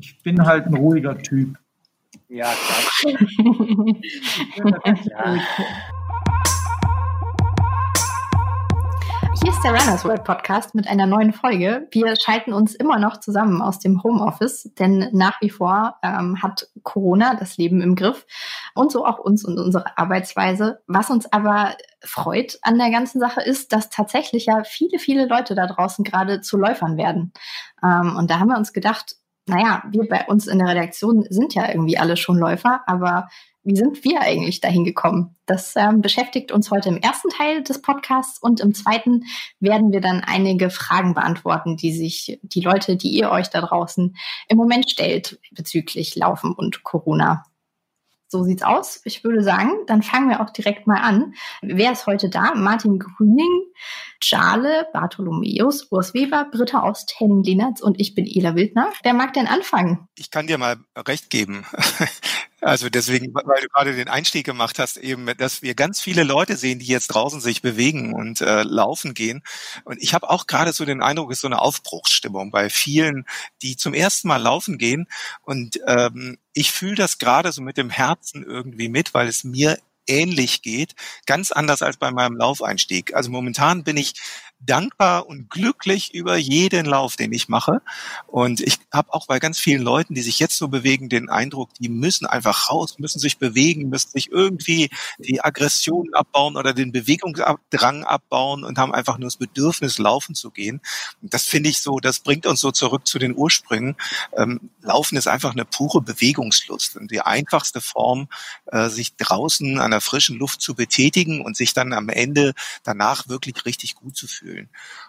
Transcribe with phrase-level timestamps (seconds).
[0.00, 1.58] Ich bin halt ein ruhiger Typ.
[2.28, 3.16] Ja, klar.
[5.04, 5.36] ja.
[9.42, 11.88] Hier ist der Runners World Podcast mit einer neuen Folge.
[11.90, 16.68] Wir schalten uns immer noch zusammen aus dem Homeoffice, denn nach wie vor ähm, hat
[16.82, 18.26] Corona das Leben im Griff
[18.74, 20.80] und so auch uns und unsere Arbeitsweise.
[20.86, 25.56] Was uns aber freut an der ganzen Sache ist, dass tatsächlich ja viele, viele Leute
[25.56, 27.32] da draußen gerade zu Läufern werden.
[27.82, 29.16] Ähm, und da haben wir uns gedacht,
[29.48, 33.28] naja, wir bei uns in der Redaktion sind ja irgendwie alle schon Läufer, aber
[33.64, 35.36] wie sind wir eigentlich dahin gekommen?
[35.44, 39.24] Das ähm, beschäftigt uns heute im ersten Teil des Podcasts und im zweiten
[39.60, 44.16] werden wir dann einige Fragen beantworten, die sich die Leute, die ihr euch da draußen
[44.48, 47.44] im Moment stellt bezüglich Laufen und Corona.
[48.30, 49.00] So sieht's aus.
[49.04, 51.34] Ich würde sagen, dann fangen wir auch direkt mal an.
[51.62, 52.54] Wer ist heute da?
[52.54, 53.67] Martin Grüning,
[54.22, 58.90] Jale, Bartholomäus, Urs Weber, Britta Ost, Henning Lehnertz und ich bin Ela Wildner.
[59.02, 60.08] Wer mag denn anfangen?
[60.16, 61.66] Ich kann dir mal recht geben.
[62.60, 66.56] Also deswegen, weil du gerade den Einstieg gemacht hast, eben, dass wir ganz viele Leute
[66.56, 69.44] sehen, die jetzt draußen sich bewegen und äh, laufen gehen.
[69.84, 73.26] Und ich habe auch gerade so den Eindruck, es ist so eine Aufbruchsstimmung bei vielen,
[73.62, 75.06] die zum ersten Mal laufen gehen.
[75.42, 79.78] Und ähm, ich fühle das gerade so mit dem Herzen irgendwie mit, weil es mir
[80.08, 80.94] ähnlich geht,
[81.26, 83.14] ganz anders als bei meinem Laufeinstieg.
[83.14, 84.14] Also momentan bin ich
[84.60, 87.80] dankbar und glücklich über jeden Lauf, den ich mache.
[88.26, 91.70] Und ich habe auch bei ganz vielen Leuten, die sich jetzt so bewegen, den Eindruck,
[91.74, 96.92] die müssen einfach raus, müssen sich bewegen, müssen sich irgendwie die Aggression abbauen oder den
[96.92, 100.80] Bewegungsdrang abbauen und haben einfach nur das Bedürfnis, laufen zu gehen.
[101.22, 103.96] Und das finde ich so, das bringt uns so zurück zu den Ursprüngen.
[104.36, 108.28] Ähm, laufen ist einfach eine pure Bewegungslust und die einfachste Form,
[108.66, 113.28] äh, sich draußen an der frischen Luft zu betätigen und sich dann am Ende danach
[113.28, 114.68] wirklich richtig gut zu fühlen fühlen.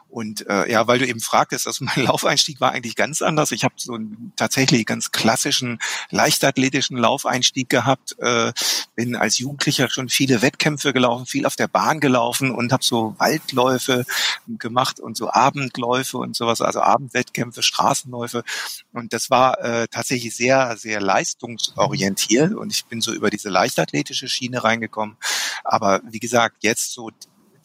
[0.10, 3.52] Und äh, ja, weil du eben fragtest, also mein Laufeinstieg war eigentlich ganz anders.
[3.52, 8.18] Ich habe so einen tatsächlich ganz klassischen leichtathletischen Laufeinstieg gehabt.
[8.20, 8.52] Äh,
[8.96, 13.16] bin als Jugendlicher schon viele Wettkämpfe gelaufen, viel auf der Bahn gelaufen und habe so
[13.20, 14.06] Waldläufe
[14.48, 18.44] gemacht und so Abendläufe und sowas, also Abendwettkämpfe, Straßenläufe.
[18.92, 24.28] Und das war äh, tatsächlich sehr, sehr leistungsorientiert und ich bin so über diese leichtathletische
[24.28, 25.18] Schiene reingekommen.
[25.64, 27.12] Aber wie gesagt, jetzt so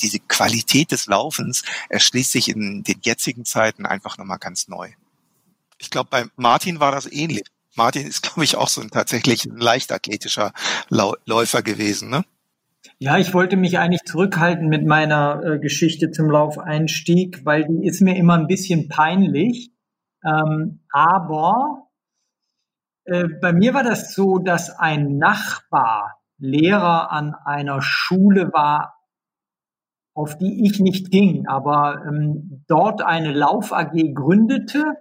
[0.02, 4.90] diese Qualität des Laufens erschließt sich in den jetzigen Zeiten einfach nochmal ganz neu.
[5.78, 7.44] Ich glaube, bei Martin war das ähnlich.
[7.76, 10.52] Martin ist, glaube ich, auch so ein tatsächlich leichtathletischer
[10.88, 12.24] Läufer gewesen, ne?
[12.98, 18.00] Ja, ich wollte mich eigentlich zurückhalten mit meiner äh, Geschichte zum Laufeinstieg, weil die ist
[18.00, 19.72] mir immer ein bisschen peinlich.
[20.24, 21.88] Ähm, aber
[23.04, 28.93] äh, bei mir war das so, dass ein Nachbar Lehrer an einer Schule war,
[30.14, 34.96] auf die ich nicht ging, aber ähm, dort eine Lauf AG gründete.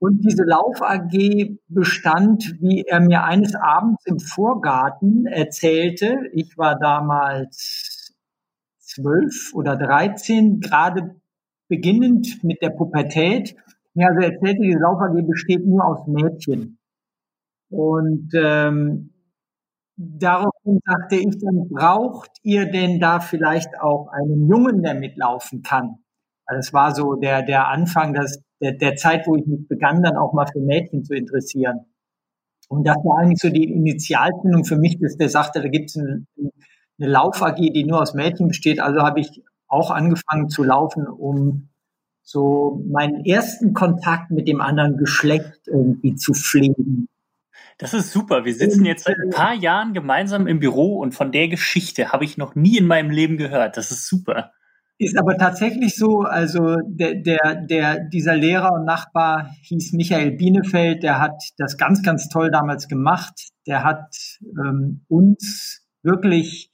[0.00, 6.16] Und diese Lauf AG bestand, wie er mir eines Abends im Vorgarten erzählte.
[6.32, 8.14] Ich war damals
[8.78, 11.20] zwölf oder dreizehn, gerade
[11.68, 13.54] beginnend mit der Pubertät.
[13.94, 16.78] Mir also erzählte, diese Lauf AG besteht nur aus Mädchen.
[17.68, 19.10] Und ähm,
[20.02, 25.98] Daraufhin sagte ich, dann braucht ihr denn da vielleicht auch einen Jungen, der mitlaufen kann?
[26.46, 30.16] Das war so der, der Anfang des, der, der Zeit, wo ich mich begann, dann
[30.16, 31.80] auch mal für Mädchen zu interessieren.
[32.70, 35.98] Und das war eigentlich so die Initialzündung für mich, dass der sagte, da gibt es
[35.98, 36.24] eine,
[36.98, 38.80] eine Lauf-AG, die nur aus Mädchen besteht.
[38.80, 41.68] Also habe ich auch angefangen zu laufen, um
[42.22, 47.09] so meinen ersten Kontakt mit dem anderen Geschlecht irgendwie zu pflegen.
[47.80, 48.44] Das ist super.
[48.44, 52.24] Wir sitzen jetzt seit ein paar Jahren gemeinsam im Büro und von der Geschichte habe
[52.24, 53.78] ich noch nie in meinem Leben gehört.
[53.78, 54.52] Das ist super.
[54.98, 61.02] Ist aber tatsächlich so, also der, der, der, dieser Lehrer und Nachbar hieß Michael Bienefeld,
[61.02, 63.48] der hat das ganz, ganz toll damals gemacht.
[63.66, 66.70] Der hat ähm, uns wirklich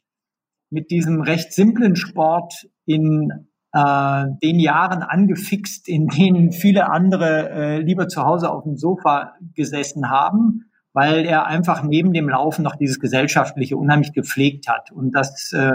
[0.71, 3.31] mit diesem recht simplen Sport in
[3.71, 9.35] äh, den Jahren angefixt, in denen viele andere äh, lieber zu Hause auf dem Sofa
[9.55, 10.65] gesessen haben
[10.97, 14.91] weil er einfach neben dem Laufen noch dieses Gesellschaftliche unheimlich gepflegt hat.
[14.91, 15.75] Und das äh,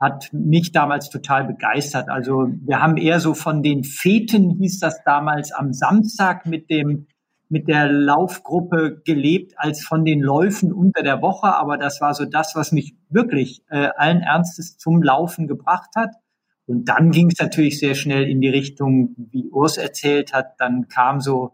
[0.00, 2.08] hat mich damals total begeistert.
[2.08, 7.08] Also wir haben eher so von den Feten, hieß das damals, am Samstag mit dem
[7.50, 11.54] mit der Laufgruppe gelebt als von den Läufen unter der Woche.
[11.54, 16.14] Aber das war so das, was mich wirklich äh, allen Ernstes zum Laufen gebracht hat.
[16.64, 20.54] Und dann ging es natürlich sehr schnell in die Richtung, wie Urs erzählt hat.
[20.58, 21.52] Dann kam so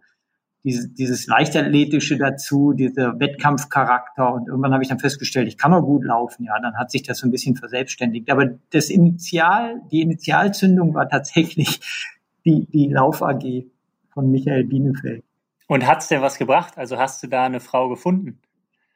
[0.65, 4.35] dieses, dieses Leichtathletische dazu, dieser Wettkampfcharakter.
[4.35, 6.45] Und irgendwann habe ich dann festgestellt, ich kann auch gut laufen.
[6.45, 8.31] Ja, dann hat sich das so ein bisschen verselbstständigt.
[8.31, 11.81] Aber das Initial, die Initialzündung war tatsächlich
[12.45, 13.65] die, die Lauf AG
[14.13, 15.25] von Michael Bienefeld.
[15.67, 16.77] Und hat's dir was gebracht?
[16.77, 18.41] Also hast du da eine Frau gefunden?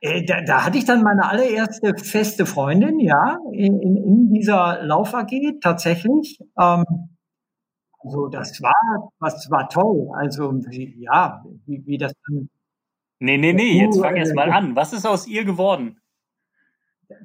[0.00, 4.82] Äh, da, da, hatte ich dann meine allererste feste Freundin, ja, in, in, in dieser
[4.82, 5.30] Lauf AG
[5.62, 6.40] tatsächlich.
[6.60, 6.84] Ähm,
[8.04, 10.10] also das war, das war toll.
[10.14, 12.50] Also ja, wie, wie das dann.
[13.18, 14.76] Nee, nee, nee, jetzt fang erst mal an.
[14.76, 15.98] Was ist aus ihr geworden?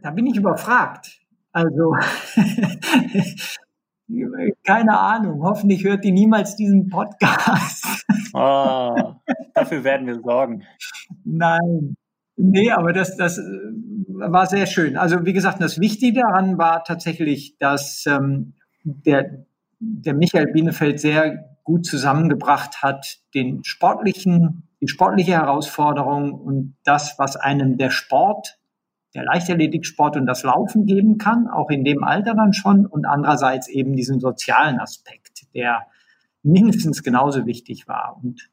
[0.02, 1.20] Da bin ich überfragt.
[1.52, 1.96] Also
[4.64, 5.44] keine Ahnung.
[5.44, 8.06] Hoffentlich hört die niemals diesen Podcast.
[8.34, 9.16] Oh,
[9.54, 10.64] dafür werden wir sorgen.
[11.26, 11.96] Nein.
[12.38, 13.42] Nee, aber das, das äh,
[14.08, 14.96] war sehr schön.
[14.96, 18.54] Also wie gesagt, das Wichtige daran war tatsächlich, dass ähm,
[18.84, 19.46] der,
[19.80, 27.36] der Michael Bienefeld sehr gut zusammengebracht hat, den sportlichen, die sportliche Herausforderung und das, was
[27.36, 28.60] einem der Sport,
[29.16, 33.68] der Leichtathletiksport und das Laufen geben kann, auch in dem Alter dann schon und andererseits
[33.68, 35.88] eben diesen sozialen Aspekt, der
[36.44, 38.50] mindestens genauso wichtig war und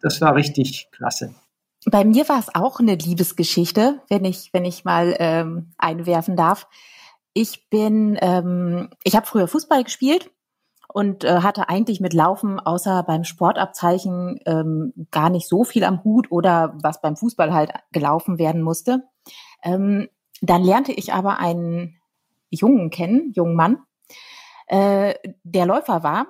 [0.00, 1.34] das war richtig klasse.
[1.90, 6.68] Bei mir war es auch eine Liebesgeschichte, wenn ich, wenn ich mal ähm, einwerfen darf.
[7.32, 10.30] Ich bin, ähm, ich habe früher Fußball gespielt
[10.92, 16.04] und äh, hatte eigentlich mit Laufen außer beim Sportabzeichen ähm, gar nicht so viel am
[16.04, 19.04] Hut oder was beim Fußball halt gelaufen werden musste.
[19.62, 20.08] Ähm,
[20.40, 21.98] dann lernte ich aber einen
[22.50, 23.78] Jungen kennen, jungen Mann,
[24.66, 26.26] äh, der Läufer war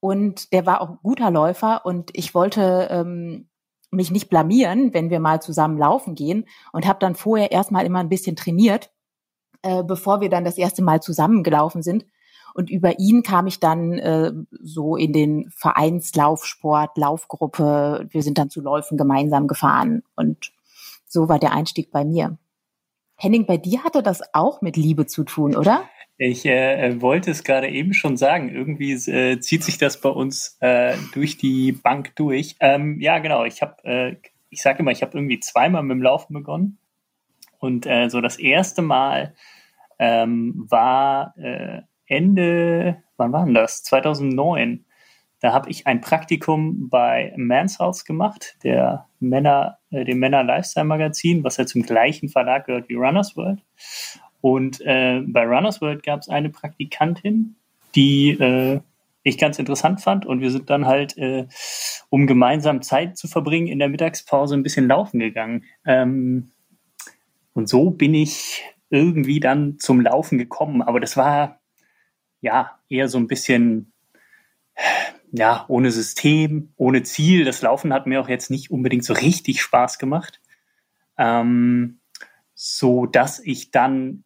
[0.00, 3.48] und der war auch guter Läufer und ich wollte ähm,
[3.90, 7.98] mich nicht blamieren, wenn wir mal zusammen laufen gehen und habe dann vorher erstmal immer
[7.98, 8.90] ein bisschen trainiert,
[9.62, 12.06] äh, bevor wir dann das erste Mal zusammengelaufen sind.
[12.54, 18.06] Und über ihn kam ich dann äh, so in den Vereinslaufsport, Laufgruppe.
[18.10, 20.52] Wir sind dann zu Läufen gemeinsam gefahren und
[21.06, 22.38] so war der Einstieg bei mir.
[23.16, 25.82] Henning, bei dir hatte das auch mit Liebe zu tun, oder?
[26.16, 28.48] Ich äh, wollte es gerade eben schon sagen.
[28.48, 32.56] Irgendwie äh, zieht sich das bei uns äh, durch die Bank durch.
[32.60, 33.44] Ähm, ja, genau.
[33.44, 34.16] Ich habe, äh,
[34.50, 36.78] ich sage immer, ich habe irgendwie zweimal mit dem Laufen begonnen.
[37.58, 39.34] Und äh, so das erste Mal
[39.98, 43.82] ähm, war äh, Ende, wann war denn das?
[43.84, 44.84] 2009.
[45.40, 51.44] Da habe ich ein Praktikum bei Man's House gemacht, der Männer, dem Männer Lifestyle Magazin,
[51.44, 53.60] was ja zum gleichen Verlag gehört wie Runners World.
[54.42, 57.56] Und äh, bei Runners World gab es eine Praktikantin,
[57.94, 58.80] die äh,
[59.22, 60.26] ich ganz interessant fand.
[60.26, 61.46] Und wir sind dann halt, äh,
[62.08, 65.64] um gemeinsam Zeit zu verbringen, in der Mittagspause ein bisschen laufen gegangen.
[65.86, 66.50] Ähm,
[67.52, 70.82] und so bin ich irgendwie dann zum Laufen gekommen.
[70.82, 71.59] Aber das war
[72.40, 73.92] ja eher so ein bisschen
[75.32, 77.44] ja, ohne System, ohne Ziel.
[77.44, 80.40] Das Laufen hat mir auch jetzt nicht unbedingt so richtig Spaß gemacht.
[81.18, 82.00] Ähm,
[82.54, 84.24] so dass ich dann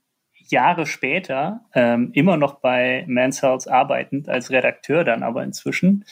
[0.49, 6.05] Jahre später, ähm, immer noch bei Men's Health arbeitend, als Redakteur dann aber inzwischen,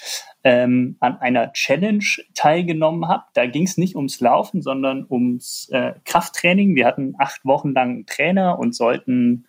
[0.43, 3.25] ähm, an einer Challenge teilgenommen habe.
[3.35, 6.75] Da ging es nicht ums Laufen, sondern ums äh, Krafttraining.
[6.75, 9.47] Wir hatten acht Wochen lang einen Trainer und sollten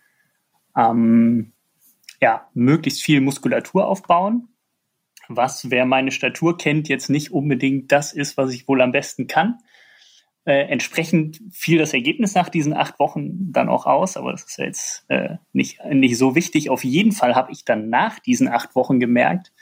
[0.76, 1.53] ähm,
[2.24, 4.48] ja, möglichst viel Muskulatur aufbauen.
[5.28, 9.26] Was, wer meine Statur kennt, jetzt nicht unbedingt das ist, was ich wohl am besten
[9.26, 9.58] kann.
[10.46, 14.56] Äh, entsprechend fiel das Ergebnis nach diesen acht Wochen dann auch aus, aber das ist
[14.56, 16.70] ja jetzt äh, nicht, nicht so wichtig.
[16.70, 19.52] Auf jeden Fall habe ich dann nach diesen acht Wochen gemerkt,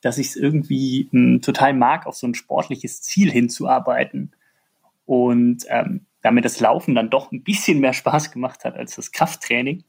[0.00, 4.32] dass ich es irgendwie mh, hm, total mag, auf so ein sportliches Ziel hinzuarbeiten.
[5.06, 9.12] Und ähm, damit das Laufen dann doch ein bisschen mehr Spaß gemacht hat als das
[9.12, 9.84] Krafttraining,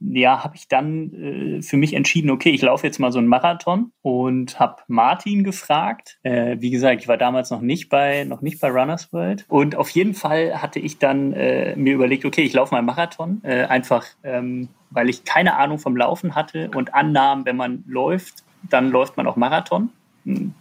[0.00, 3.28] ja, habe ich dann äh, für mich entschieden, okay, ich laufe jetzt mal so einen
[3.28, 6.18] Marathon und habe Martin gefragt.
[6.22, 9.76] Äh, wie gesagt, ich war damals noch nicht bei noch nicht bei Runners World und
[9.76, 13.40] auf jeden Fall hatte ich dann äh, mir überlegt, okay, ich laufe mal einen Marathon,
[13.44, 18.42] äh, einfach ähm, weil ich keine Ahnung vom Laufen hatte und annahm, wenn man läuft,
[18.68, 19.90] dann läuft man auch Marathon.
[20.24, 20.54] Hm,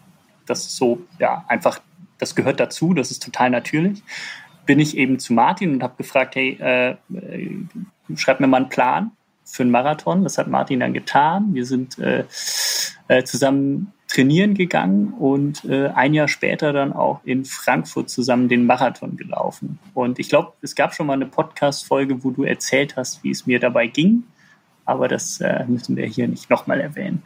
[0.45, 1.79] das ist so, ja, einfach,
[2.17, 4.03] das gehört dazu, das ist total natürlich.
[4.65, 7.65] Bin ich eben zu Martin und habe gefragt, hey, äh, äh,
[8.15, 9.11] schreib mir mal einen Plan
[9.49, 10.23] für einen Marathon.
[10.23, 11.53] Das hat Martin dann getan.
[11.53, 12.25] Wir sind äh,
[13.07, 18.65] äh, zusammen trainieren gegangen und äh, ein Jahr später dann auch in Frankfurt zusammen den
[18.65, 19.77] Marathon gelaufen.
[19.93, 23.45] Und ich glaube, es gab schon mal eine Podcast-Folge, wo du erzählt hast, wie es
[23.45, 24.23] mir dabei ging.
[24.85, 27.23] Aber das äh, müssen wir hier nicht nochmal erwähnen.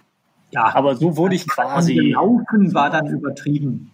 [0.51, 1.95] Ja, aber so wurde ich quasi.
[2.11, 3.91] Laufen war dann übertrieben.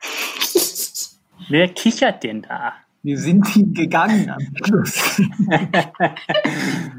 [1.48, 2.72] Wer kichert denn da?
[3.02, 5.20] Wir sind gegangen am Schluss.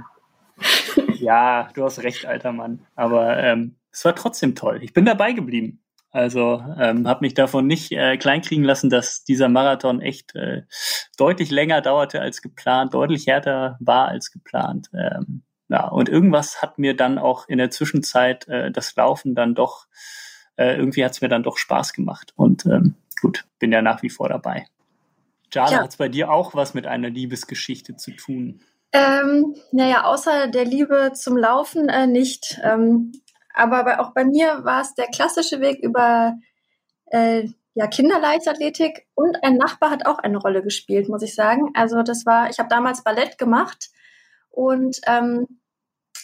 [1.20, 2.86] ja, du hast recht, alter Mann.
[2.96, 4.80] Aber ähm, es war trotzdem toll.
[4.82, 5.80] Ich bin dabei geblieben.
[6.12, 10.62] Also ähm, habe mich davon nicht äh, kleinkriegen lassen, dass dieser Marathon echt äh,
[11.18, 14.90] deutlich länger dauerte als geplant, deutlich härter war als geplant.
[14.94, 19.56] Ähm, ja, und irgendwas hat mir dann auch in der Zwischenzeit äh, das Laufen dann
[19.56, 19.88] doch
[20.56, 22.34] äh, irgendwie hat es mir dann doch Spaß gemacht.
[22.36, 24.68] Und ähm, gut, bin ja nach wie vor dabei.
[25.52, 25.82] Jana, ja.
[25.84, 28.62] hat es bei dir auch was mit einer Liebesgeschichte zu tun?
[28.94, 32.60] Ähm, naja, außer der Liebe zum Laufen äh, nicht.
[32.64, 33.12] Ähm,
[33.54, 36.38] aber bei, auch bei mir war es der klassische Weg über
[37.08, 41.72] äh, ja, Kinderleichtathletik und ein Nachbar hat auch eine Rolle gespielt, muss ich sagen.
[41.74, 43.90] Also das war, ich habe damals Ballett gemacht
[44.50, 45.48] und ähm,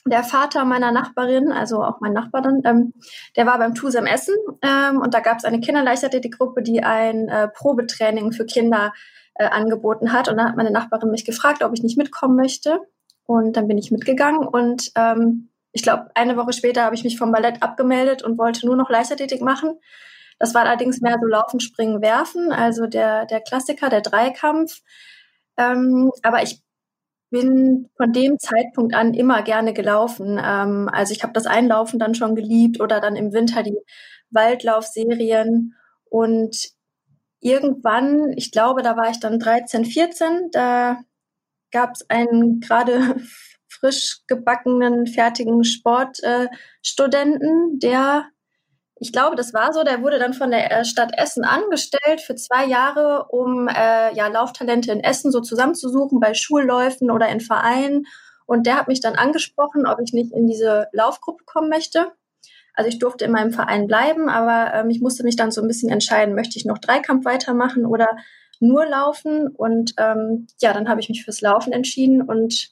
[0.05, 2.93] der Vater meiner Nachbarin, also auch mein Nachbar dann, ähm,
[3.35, 7.47] der war beim TUSAM Essen ähm, und da gab es eine Kinderleichtathletikgruppe, die ein äh,
[7.47, 8.93] Probetraining für Kinder
[9.39, 10.29] äh, angeboten hat.
[10.29, 12.79] Und da hat meine Nachbarin mich gefragt, ob ich nicht mitkommen möchte.
[13.25, 17.17] Und dann bin ich mitgegangen und ähm, ich glaube, eine Woche später habe ich mich
[17.17, 19.79] vom Ballett abgemeldet und wollte nur noch Leichtathletik machen.
[20.39, 24.81] Das war allerdings mehr so Laufen, Springen, Werfen, also der, der Klassiker, der Dreikampf.
[25.58, 26.62] Ähm, aber ich
[27.29, 30.41] bin von dem Zeitpunkt an immer gerne gelaufen.
[30.43, 33.77] Ähm, also ich habe das Einlaufen dann schon geliebt oder dann im Winter die
[34.31, 35.75] Waldlaufserien.
[36.10, 36.72] Und
[37.41, 40.98] irgendwann, ich glaube, da war ich dann 13, 14, da
[41.72, 43.15] gab es einen gerade
[43.67, 48.25] frisch gebackenen, fertigen Sportstudenten, äh, der
[49.01, 49.84] ich glaube, das war so.
[49.84, 54.27] Der wurde dann von der äh, Stadt Essen angestellt für zwei Jahre, um äh, ja
[54.27, 58.05] Lauftalente in Essen so zusammenzusuchen bei Schulläufen oder in Vereinen.
[58.46, 62.12] Und der hat mich dann angesprochen, ob ich nicht in diese Laufgruppe kommen möchte.
[62.79, 65.67] Also ich durfte in meinem Verein bleiben, aber ähm, ich musste mich dann so ein
[65.67, 68.07] bisschen entscheiden, möchte ich noch Dreikampf weitermachen oder
[68.62, 69.50] nur laufen.
[69.50, 72.69] Und ähm, ja, dann habe ich mich fürs Laufen entschieden und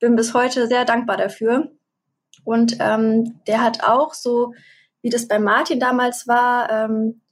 [0.00, 1.72] bin bis heute sehr dankbar dafür.
[2.44, 4.52] Und ähm, der hat auch so
[5.00, 7.22] wie das bei Martin damals war, ähm,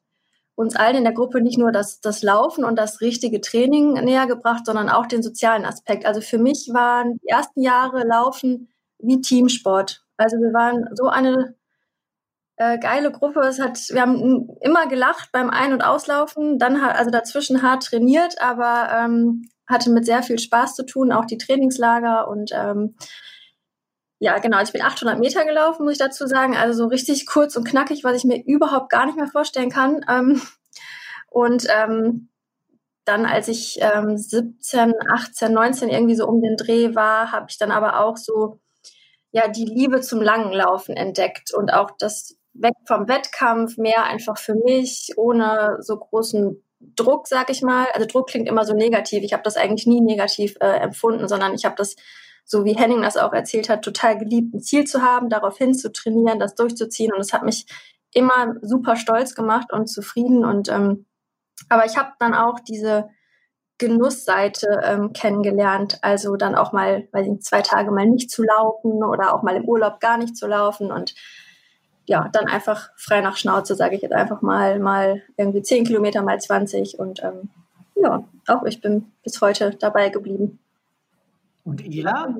[0.54, 4.26] uns allen in der Gruppe nicht nur das, das Laufen und das richtige Training näher
[4.26, 6.06] gebracht, sondern auch den sozialen Aspekt.
[6.06, 8.68] Also für mich waren die ersten Jahre Laufen
[8.98, 10.02] wie Teamsport.
[10.16, 11.54] Also wir waren so eine
[12.56, 13.40] äh, geile Gruppe.
[13.40, 17.84] Es hat, wir haben immer gelacht beim Ein- und Auslaufen, dann hat, also dazwischen hart
[17.84, 22.96] trainiert, aber ähm, hatte mit sehr viel Spaß zu tun, auch die Trainingslager und ähm,
[24.18, 24.62] ja, genau.
[24.62, 26.56] Ich bin 800 Meter gelaufen, muss ich dazu sagen.
[26.56, 30.00] Also so richtig kurz und knackig, was ich mir überhaupt gar nicht mehr vorstellen kann.
[30.08, 30.40] Ähm,
[31.28, 32.30] und ähm,
[33.04, 37.58] dann, als ich ähm, 17, 18, 19 irgendwie so um den Dreh war, habe ich
[37.58, 38.58] dann aber auch so
[39.32, 44.38] ja die Liebe zum langen Laufen entdeckt und auch das weg vom Wettkampf, mehr einfach
[44.38, 47.86] für mich, ohne so großen Druck, sag ich mal.
[47.94, 49.22] Also Druck klingt immer so negativ.
[49.22, 51.96] Ich habe das eigentlich nie negativ äh, empfunden, sondern ich habe das
[52.48, 55.74] so wie Henning das auch erzählt hat, total geliebt, ein Ziel zu haben, darauf hin
[55.74, 57.12] zu trainieren, das durchzuziehen.
[57.12, 57.66] Und es hat mich
[58.14, 60.44] immer super stolz gemacht und zufrieden.
[60.44, 61.06] Und ähm,
[61.68, 63.08] aber ich habe dann auch diese
[63.78, 65.98] Genussseite ähm, kennengelernt.
[66.02, 69.56] Also dann auch mal, weiß ich, zwei Tage mal nicht zu laufen oder auch mal
[69.56, 71.14] im Urlaub gar nicht zu laufen und
[72.06, 76.22] ja, dann einfach frei nach Schnauze, sage ich jetzt einfach mal, mal irgendwie zehn Kilometer
[76.22, 77.50] mal 20 und ähm,
[77.96, 80.58] ja, auch ich bin bis heute dabei geblieben.
[81.64, 82.36] Und Ela?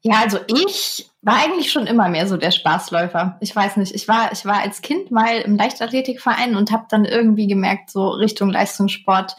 [0.00, 3.36] Ja, also ich war eigentlich schon immer mehr so der Spaßläufer.
[3.40, 7.04] Ich weiß nicht, ich war, ich war als Kind mal im Leichtathletikverein und habe dann
[7.04, 9.36] irgendwie gemerkt, so Richtung Leistungssport,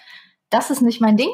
[0.50, 1.32] das ist nicht mein Ding.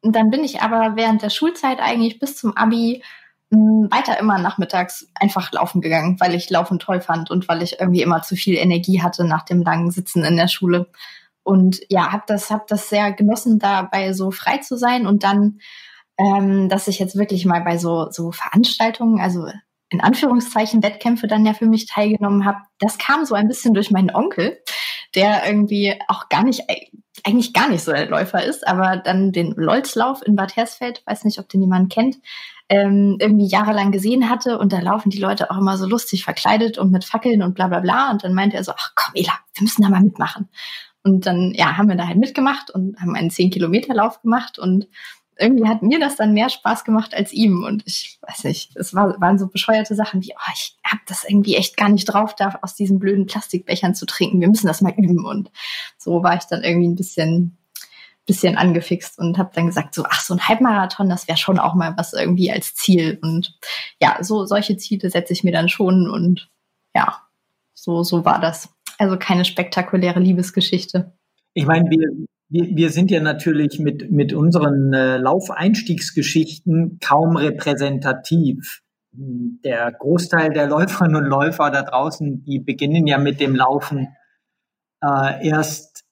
[0.00, 3.04] Und dann bin ich aber während der Schulzeit eigentlich bis zum Abi
[3.52, 8.02] weiter immer nachmittags einfach laufen gegangen, weil ich Laufen toll fand und weil ich irgendwie
[8.02, 10.88] immer zu viel Energie hatte nach dem langen Sitzen in der Schule.
[11.42, 15.58] Und ja, habe das, hab das sehr genossen, dabei so frei zu sein und dann
[16.18, 19.46] ähm, dass ich jetzt wirklich mal bei so, so Veranstaltungen, also
[19.90, 22.58] in Anführungszeichen Wettkämpfe dann ja für mich teilgenommen habe.
[22.78, 24.58] Das kam so ein bisschen durch meinen Onkel,
[25.14, 26.62] der irgendwie auch gar nicht,
[27.24, 31.24] eigentlich gar nicht so der Läufer ist, aber dann den Lolzlauf in Bad Hersfeld, weiß
[31.24, 32.16] nicht, ob den jemand kennt,
[32.72, 36.78] ähm, irgendwie jahrelang gesehen hatte und da laufen die Leute auch immer so lustig verkleidet
[36.78, 39.34] und mit Fackeln und bla bla bla und dann meinte er so, ach komm Ela,
[39.54, 40.48] wir müssen da mal mitmachen.
[41.04, 44.88] Und dann, ja, haben wir da halt mitgemacht und haben einen 10-Kilometer-Lauf gemacht und
[45.36, 47.62] irgendwie hat mir das dann mehr Spaß gemacht als ihm.
[47.62, 51.24] Und ich weiß nicht, es war, waren so bescheuerte Sachen wie, oh, ich habe das
[51.24, 54.40] irgendwie echt gar nicht drauf, da aus diesen blöden Plastikbechern zu trinken.
[54.40, 55.26] Wir müssen das mal üben.
[55.26, 55.50] Und
[55.98, 57.58] so war ich dann irgendwie ein bisschen,
[58.26, 61.74] bisschen angefixt und habe dann gesagt, so, ach, so ein Halbmarathon, das wäre schon auch
[61.74, 63.18] mal was irgendwie als Ziel.
[63.22, 63.58] Und
[64.00, 66.08] ja, so solche Ziele setze ich mir dann schon.
[66.08, 66.48] Und
[66.94, 67.22] ja,
[67.74, 68.72] so, so war das.
[68.98, 71.12] Also keine spektakuläre Liebesgeschichte.
[71.54, 72.08] Ich meine, wir,
[72.48, 78.82] wir, wir sind ja natürlich mit, mit unseren äh, Laufeinstiegsgeschichten kaum repräsentativ.
[79.14, 84.14] Der Großteil der Läuferinnen und Läufer da draußen, die beginnen ja mit dem Laufen
[85.02, 86.04] äh, erst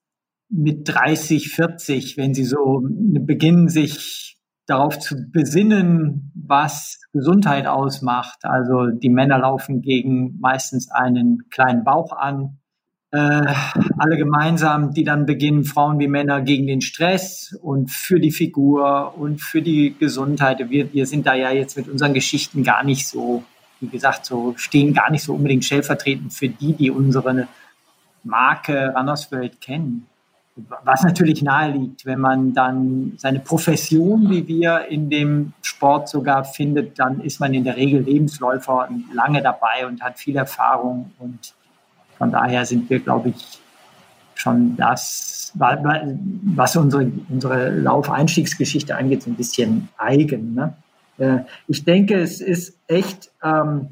[0.51, 8.45] mit 30, 40, wenn sie so beginnen, sich darauf zu besinnen, was Gesundheit ausmacht.
[8.45, 12.59] Also die Männer laufen gegen meistens einen kleinen Bauch an,
[13.13, 13.53] äh,
[13.99, 19.19] alle gemeinsam, die dann beginnen, Frauen wie Männer gegen den Stress und für die Figur
[19.19, 20.71] und für die Gesundheit.
[20.71, 23.43] Wir, wir sind da ja jetzt mit unseren Geschichten gar nicht so,
[23.81, 27.49] wie gesagt, so stehen gar nicht so unbedingt stellvertretend für die, die unsere
[28.23, 30.07] Marke Rannersfeld kennen.
[30.85, 36.45] Was natürlich nahe liegt, wenn man dann seine Profession, wie wir in dem Sport sogar
[36.45, 41.13] findet, dann ist man in der Regel Lebensläufer und lange dabei und hat viel Erfahrung
[41.19, 41.55] und
[42.19, 43.61] von daher sind wir, glaube ich,
[44.35, 50.55] schon das, was unsere, unsere Laufeinstiegsgeschichte angeht, ein bisschen eigen.
[50.55, 50.75] Ne?
[51.19, 53.89] Äh, ich denke, es ist echt, ähm,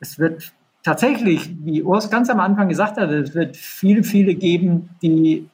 [0.00, 0.52] es wird
[0.82, 5.48] tatsächlich, wie Urs ganz am Anfang gesagt hat, es wird viele, viele geben, die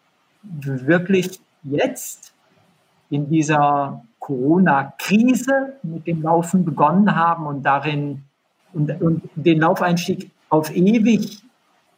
[0.61, 2.33] wirklich jetzt
[3.11, 8.23] in dieser Corona-Krise mit dem Laufen begonnen haben und darin
[8.73, 11.43] und, und den Laufeinstieg auf ewig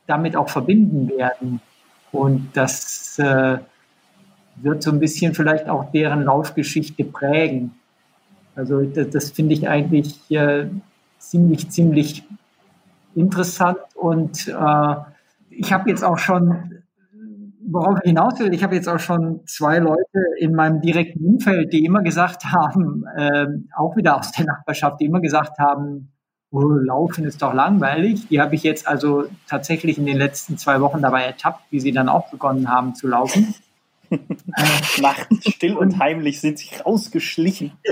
[0.07, 1.61] damit auch verbinden werden.
[2.13, 3.59] Und das äh,
[4.57, 7.75] wird so ein bisschen vielleicht auch deren Laufgeschichte prägen.
[8.55, 10.67] Also das, das finde ich eigentlich äh,
[11.19, 12.25] ziemlich, ziemlich
[13.15, 13.79] interessant.
[13.95, 14.95] Und äh,
[15.51, 16.83] ich habe jetzt auch schon,
[17.71, 21.73] worauf ich hinaus will, ich habe jetzt auch schon zwei Leute in meinem direkten Umfeld,
[21.73, 23.47] die immer gesagt haben, äh,
[23.77, 26.13] auch wieder aus der Nachbarschaft, die immer gesagt haben,
[26.51, 28.29] oh, Laufen ist doch langweilig.
[28.29, 31.93] Die habe ich jetzt also tatsächlich in den letzten zwei Wochen dabei ertappt, wie sie
[31.93, 33.55] dann auch begonnen haben zu laufen.
[35.01, 37.73] Nachts still und heimlich sind sich rausgeschlichen.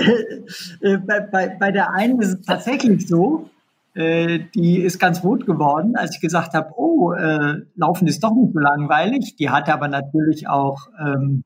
[0.80, 3.50] Äh, bei, bei, bei der einen ist es tatsächlich so,
[3.97, 8.35] äh, die ist ganz rot geworden, als ich gesagt habe, oh, äh, Laufen ist doch
[8.35, 9.37] nicht so langweilig.
[9.37, 11.45] Die hatte aber natürlich auch, ähm,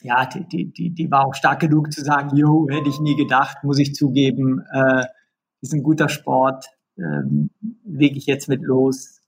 [0.00, 3.58] ja, die, die, die war auch stark genug zu sagen, jo, hätte ich nie gedacht,
[3.62, 4.64] muss ich zugeben.
[4.72, 5.04] Äh,
[5.60, 6.64] ist ein guter Sport,
[6.96, 7.50] ähm,
[7.84, 9.20] lege ich jetzt mit los.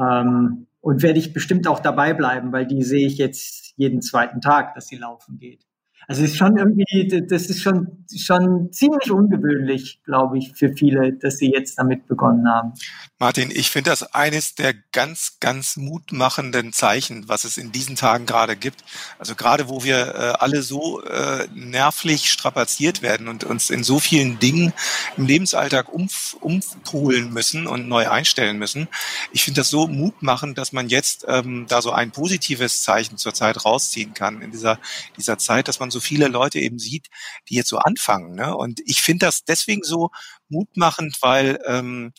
[0.00, 4.40] Ähm, und werde ich bestimmt auch dabei bleiben, weil die sehe ich jetzt jeden zweiten
[4.40, 5.64] Tag, dass sie laufen geht.
[6.06, 11.14] Also es ist schon irgendwie, das ist schon, schon ziemlich ungewöhnlich, glaube ich, für viele,
[11.14, 12.72] dass sie jetzt damit begonnen haben.
[13.20, 18.26] Martin, ich finde das eines der ganz, ganz mutmachenden Zeichen, was es in diesen Tagen
[18.26, 18.82] gerade gibt.
[19.20, 24.00] Also gerade wo wir äh, alle so äh, nervlich strapaziert werden und uns in so
[24.00, 24.72] vielen Dingen
[25.16, 28.88] im Lebensalltag umf umpolen müssen und neu einstellen müssen.
[29.30, 33.64] Ich finde das so mutmachend, dass man jetzt ähm, da so ein positives Zeichen zurzeit
[33.64, 34.80] rausziehen kann in dieser,
[35.16, 37.10] dieser Zeit, dass man so viele Leute eben sieht,
[37.48, 38.34] die jetzt so anfangen.
[38.34, 38.56] Ne?
[38.56, 40.10] Und ich finde das deswegen so
[40.48, 42.12] mutmachend, weil ähm,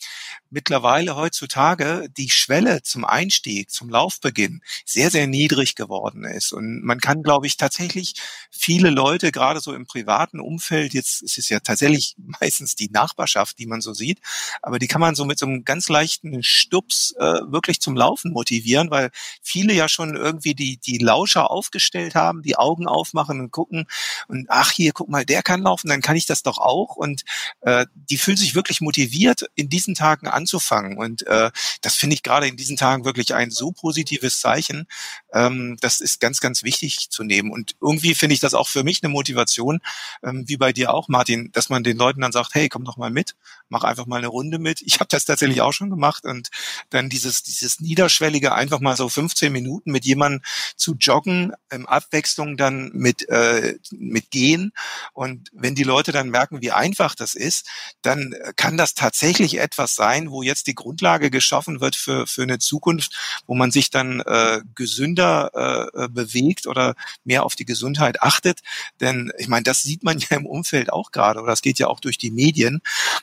[0.50, 6.54] mittlerweile heutzutage die Schwelle zum Einstieg, zum Laufbeginn sehr, sehr niedrig geworden ist.
[6.54, 8.14] Und man kann, glaube ich, tatsächlich
[8.52, 13.60] viele Leute, gerade so im privaten Umfeld, jetzt ist es ja tatsächlich meistens die Nachbarschaft,
[13.60, 14.20] die man so sieht,
[14.62, 18.32] aber die kann man so mit so einem ganz leichten Stups äh, wirklich zum Laufen
[18.32, 19.12] motivieren, weil
[19.42, 23.88] viele ja schon irgendwie die, die Lauscher aufgestellt haben, die Augen aufmachen und gucken
[24.28, 26.96] und ach hier, guck mal, der kann laufen, dann kann ich das doch auch.
[26.96, 27.24] Und
[27.62, 30.98] äh, die fühlen sich wirklich motiviert, in diesen Tagen anzufangen.
[30.98, 31.52] Und äh,
[31.82, 34.88] das finde ich gerade in diesen Tagen wirklich ein so positives Zeichen.
[35.34, 37.52] Ähm, das ist ganz, ganz wichtig zu nehmen.
[37.52, 39.82] Und irgendwie finde ich das auch für mich eine Motivation,
[40.24, 42.98] ähm, wie bei dir auch, Martin, dass man den Leuten dann sagt, hey, komm doch
[42.98, 43.36] mal mit,
[43.70, 44.82] mach einfach mal eine Runde mit.
[44.82, 46.50] Ich habe das tatsächlich auch schon gemacht und
[46.90, 50.42] dann dieses, dieses Niederschwellige, einfach mal so 15 Minuten mit jemandem
[50.76, 54.72] zu joggen, im Abwechslung dann mit, äh, mit gehen.
[55.14, 57.68] Und wenn die Leute dann merken, wie einfach das ist,
[58.06, 62.60] dann kann das tatsächlich etwas sein, wo jetzt die Grundlage geschaffen wird für, für eine
[62.60, 63.16] Zukunft,
[63.48, 65.52] wo man sich dann äh, gesünder
[65.96, 68.60] äh, äh bewegt oder mehr auf die Gesundheit achtet.
[69.02, 71.88] Denn ich meine, das sieht man ja im Umfeld auch gerade oder das geht ja
[71.88, 72.82] auch durch die Medien.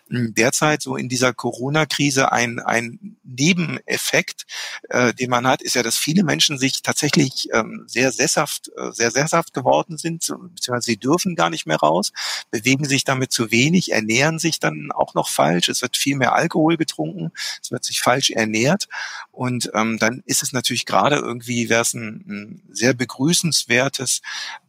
[0.09, 4.47] Hm, derzeit so in dieser Corona-Krise ein, ein Nebeneffekt,
[4.89, 8.93] äh, den man hat, ist ja, dass viele Menschen sich tatsächlich ähm, sehr sesshaft, äh,
[8.93, 10.23] sehr sesshaft geworden sind,
[10.55, 12.13] beziehungsweise sie dürfen gar nicht mehr raus,
[12.51, 15.69] bewegen sich damit zu wenig, ernähren sich dann dann auch noch falsch.
[15.69, 18.89] Es wird viel mehr Alkohol getrunken, es wird sich falsch ernährt
[19.31, 24.23] und ähm, dann ist es natürlich gerade irgendwie, wäre es ein, ein sehr begrüßenswertes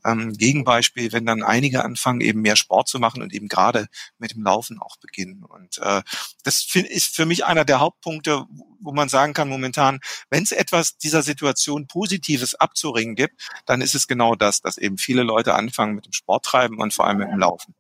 [0.06, 3.88] ähm, Gegenbeispiel, wenn dann einige anfangen, eben mehr Sport zu machen und eben gerade
[4.18, 5.44] mit dem Laufen auch beginnen.
[5.44, 6.02] Und äh,
[6.44, 8.46] das ist für mich einer der Hauptpunkte,
[8.80, 13.96] wo man sagen kann momentan, wenn es etwas dieser Situation Positives abzuringen gibt, dann ist
[13.96, 17.20] es genau das, dass eben viele Leute anfangen mit dem Sport treiben und vor allem
[17.20, 17.74] mit dem Laufen.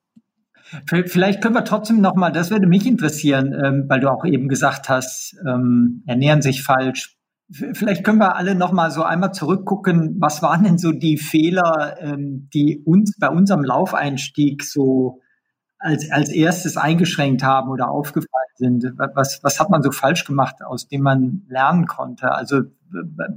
[0.87, 4.89] Vielleicht können wir trotzdem nochmal, das würde mich interessieren, ähm, weil du auch eben gesagt
[4.89, 7.17] hast, ähm, ernähren sich falsch.
[7.51, 12.49] Vielleicht können wir alle nochmal so einmal zurückgucken, was waren denn so die Fehler, ähm,
[12.53, 15.19] die uns bei unserem Laufeinstieg so
[15.77, 18.85] als, als erstes eingeschränkt haben oder aufgefallen sind?
[18.97, 22.31] Was, was hat man so falsch gemacht, aus dem man lernen konnte?
[22.31, 22.61] Also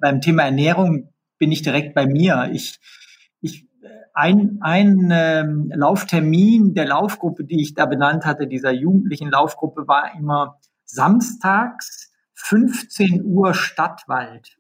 [0.01, 2.51] beim Thema Ernährung bin ich direkt bei mir.
[2.53, 2.79] Ich,
[4.17, 10.15] ein, ein ähm, Lauftermin der Laufgruppe, die ich da benannt hatte, dieser jugendlichen Laufgruppe, war
[10.19, 14.57] immer samstags 15 Uhr Stadtwald.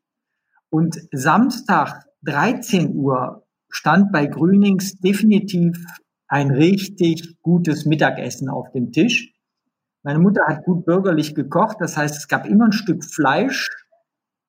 [0.68, 5.82] Und Samstag 13 Uhr stand bei Grünings definitiv
[6.28, 9.32] ein richtig gutes Mittagessen auf dem Tisch.
[10.02, 13.70] Meine Mutter hat gut bürgerlich gekocht, das heißt, es gab immer ein Stück Fleisch,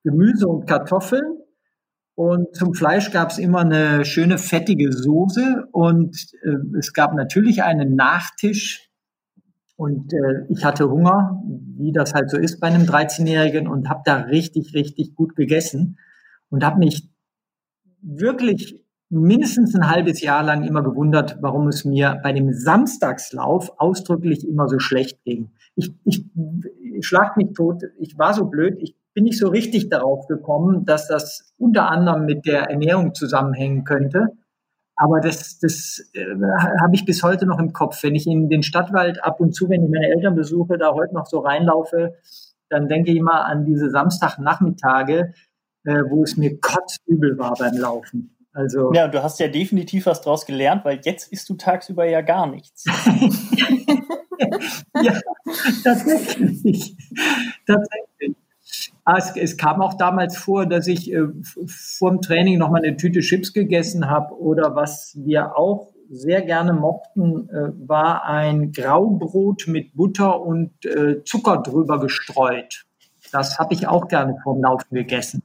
[0.03, 1.36] Gemüse und Kartoffeln.
[2.17, 7.61] Und zum Fleisch gab es immer eine schöne fettige Soße und äh, es gab natürlich
[7.61, 8.89] einen Nachtisch.
[9.75, 11.43] Und äh, ich hatte Hunger,
[11.77, 15.99] wie das halt so ist bei einem 13-Jährigen und habe da richtig, richtig gut gegessen
[16.49, 17.07] und habe mich
[18.01, 24.47] wirklich mindestens ein halbes Jahr lang immer gewundert, warum es mir bei dem Samstagslauf ausdrücklich
[24.47, 25.51] immer so schlecht ging.
[25.75, 26.25] Ich, ich,
[26.95, 27.83] ich schlag mich tot.
[27.99, 28.79] Ich war so blöd.
[28.79, 33.83] Ich bin nicht so richtig darauf gekommen, dass das unter anderem mit der Ernährung zusammenhängen
[33.83, 34.27] könnte.
[34.95, 36.23] Aber das, das äh,
[36.79, 38.03] habe ich bis heute noch im Kopf.
[38.03, 41.15] Wenn ich in den Stadtwald ab und zu, wenn ich meine Eltern besuche, da heute
[41.15, 42.13] noch so reinlaufe,
[42.69, 45.33] dann denke ich immer an diese Samstagnachmittage,
[45.85, 48.37] äh, wo es mir kotzübel war beim Laufen.
[48.53, 52.21] Also ja, du hast ja definitiv was draus gelernt, weil jetzt isst du tagsüber ja
[52.21, 52.85] gar nichts.
[55.01, 55.19] ja,
[55.83, 56.95] tatsächlich.
[57.65, 58.35] tatsächlich.
[59.09, 61.27] Ah, es, es, kam auch damals vor, dass ich äh,
[61.65, 66.41] vor dem Training noch mal eine Tüte Chips gegessen habe oder was wir auch sehr
[66.41, 72.83] gerne mochten, äh, war ein Graubrot mit Butter und äh, Zucker drüber gestreut.
[73.31, 75.41] Das habe ich auch gerne vorm Laufen gegessen.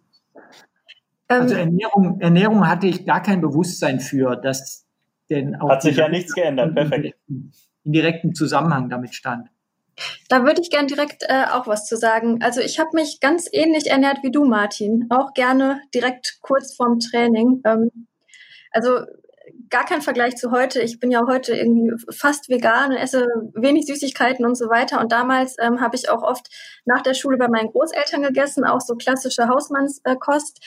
[1.28, 4.88] Also ähm, Ernährung, Ernährung hatte ich gar kein Bewusstsein für, dass
[5.30, 7.14] denn auch hat sich ja nichts geändert, perfekt.
[7.28, 7.52] In
[7.84, 9.46] direktem Zusammenhang damit stand.
[10.28, 12.42] Da würde ich gern direkt äh, auch was zu sagen.
[12.42, 15.06] Also ich habe mich ganz ähnlich ernährt wie du, Martin.
[15.10, 17.60] Auch gerne direkt kurz vorm Training.
[17.64, 18.06] Ähm,
[18.70, 19.00] also
[19.72, 20.82] gar kein Vergleich zu heute.
[20.82, 25.00] Ich bin ja heute irgendwie fast vegan und esse wenig Süßigkeiten und so weiter.
[25.00, 26.48] Und damals ähm, habe ich auch oft
[26.84, 30.60] nach der Schule bei meinen Großeltern gegessen, auch so klassische Hausmannskost.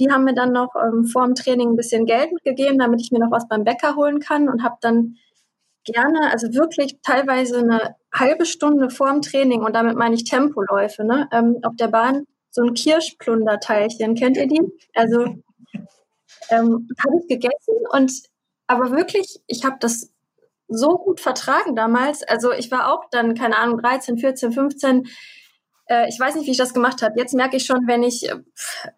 [0.00, 3.12] Die haben mir dann noch ähm, vor dem Training ein bisschen Geld mitgegeben, damit ich
[3.12, 5.16] mir noch was beim Bäcker holen kann und habe dann
[5.84, 11.04] gerne, also wirklich teilweise eine halbe Stunde vor dem Training und damit meine ich Tempoläufe,
[11.04, 14.62] ne, ähm, auf der Bahn so ein Kirschplunderteilchen, kennt ihr die?
[14.94, 15.42] Also
[16.50, 18.12] ähm, habe ich gegessen und
[18.66, 20.10] aber wirklich, ich habe das
[20.68, 22.22] so gut vertragen damals.
[22.22, 25.08] Also ich war auch dann, keine Ahnung, 13, 14, 15
[25.88, 27.18] äh, ich weiß nicht, wie ich das gemacht habe.
[27.18, 28.30] Jetzt merke ich schon, wenn ich,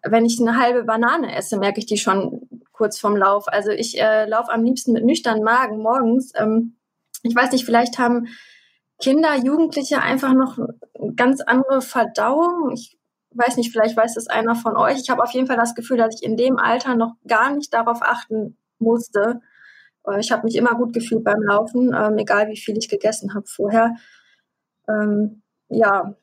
[0.03, 3.47] wenn ich eine halbe Banane esse, merke ich die schon kurz vorm Lauf.
[3.47, 6.31] Also ich äh, laufe am liebsten mit nüchternen Magen morgens.
[6.35, 6.75] Ähm,
[7.23, 8.27] ich weiß nicht, vielleicht haben
[9.01, 12.71] Kinder, Jugendliche einfach noch eine ganz andere Verdauung.
[12.73, 12.97] Ich
[13.31, 14.99] weiß nicht, vielleicht weiß das einer von euch.
[14.99, 17.73] Ich habe auf jeden Fall das Gefühl, dass ich in dem Alter noch gar nicht
[17.73, 19.41] darauf achten musste.
[20.07, 23.33] Äh, ich habe mich immer gut gefühlt beim Laufen, ähm, egal wie viel ich gegessen
[23.33, 23.95] habe vorher.
[24.87, 26.15] Ähm, ja,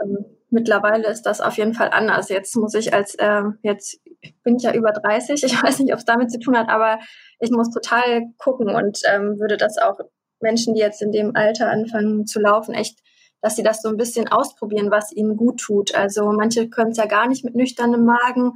[0.00, 2.28] ähm, mittlerweile ist das auf jeden Fall anders.
[2.28, 4.00] Jetzt muss ich als, äh, jetzt
[4.44, 6.98] bin ich ja über 30, ich weiß nicht, ob es damit zu tun hat, aber
[7.40, 9.98] ich muss total gucken und ähm, würde das auch
[10.42, 12.98] Menschen, die jetzt in dem Alter anfangen zu laufen, echt,
[13.40, 15.94] dass sie das so ein bisschen ausprobieren, was ihnen gut tut.
[15.94, 18.52] Also manche können es ja gar nicht mit nüchternem Magen,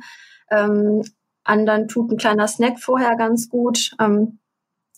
[0.50, 1.02] ähm,
[1.44, 3.92] anderen tut ein kleiner Snack vorher ganz gut.
[4.00, 4.40] Ähm,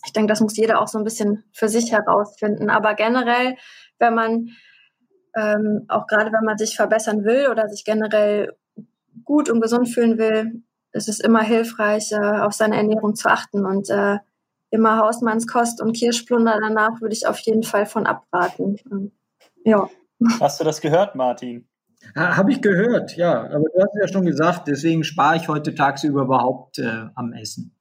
[0.05, 2.69] ich denke, das muss jeder auch so ein bisschen für sich herausfinden.
[2.69, 3.55] Aber generell,
[3.99, 4.49] wenn man
[5.35, 8.55] ähm, auch gerade wenn man sich verbessern will oder sich generell
[9.23, 13.65] gut und gesund fühlen will, ist es immer hilfreich, äh, auf seine Ernährung zu achten
[13.65, 14.17] und äh,
[14.71, 18.77] immer Hausmannskost und Kirschplunder danach würde ich auf jeden Fall von abraten.
[18.91, 19.11] Ähm,
[19.63, 19.89] ja.
[20.39, 21.67] Hast du das gehört, Martin?
[22.15, 23.43] Habe ich gehört, ja.
[23.43, 27.33] Aber du hast es ja schon gesagt, deswegen spare ich heute tagsüber überhaupt äh, am
[27.33, 27.75] Essen.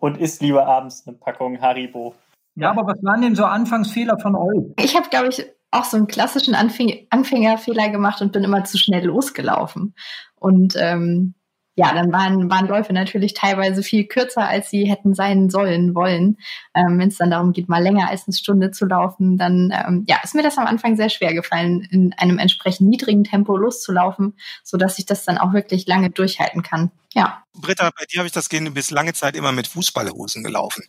[0.00, 2.14] Und isst lieber abends eine Packung Haribo.
[2.54, 4.74] Ja, aber was waren denn so Anfangsfehler von euch?
[4.78, 8.78] Ich habe, glaube ich, auch so einen klassischen Anfäng Anfängerfehler gemacht und bin immer zu
[8.78, 9.94] schnell losgelaufen.
[10.34, 11.34] Und ähm,
[11.82, 16.36] ja, dann waren, waren Läufe natürlich teilweise viel kürzer, als sie hätten sein sollen, wollen.
[16.74, 20.04] Ähm, Wenn es dann darum geht, mal länger als eine Stunde zu laufen, dann ähm,
[20.06, 24.36] ja, ist mir das am Anfang sehr schwer gefallen, in einem entsprechend niedrigen Tempo loszulaufen,
[24.62, 26.92] so dass ich das dann auch wirklich lange durchhalten kann.
[27.14, 27.42] Ja.
[27.54, 30.84] Britta, bei dir habe ich das gehen, du bist lange Zeit immer mit Fußballhosen gelaufen.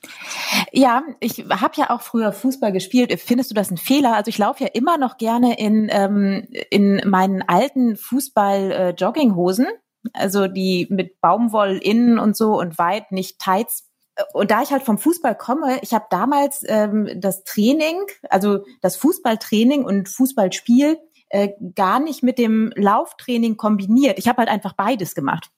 [0.71, 3.19] Ja, ich habe ja auch früher Fußball gespielt.
[3.19, 4.15] Findest du das ein Fehler?
[4.15, 9.65] Also ich laufe ja immer noch gerne in, ähm, in meinen alten Fußball-Jogginghosen.
[10.11, 13.89] Also die mit Baumwoll innen und so und weit, nicht Tights
[14.33, 18.95] und da ich halt vom Fußball komme, ich habe damals ähm, das Training, also das
[18.97, 24.19] Fußballtraining und Fußballspiel äh, gar nicht mit dem Lauftraining kombiniert.
[24.19, 25.49] Ich habe halt einfach beides gemacht.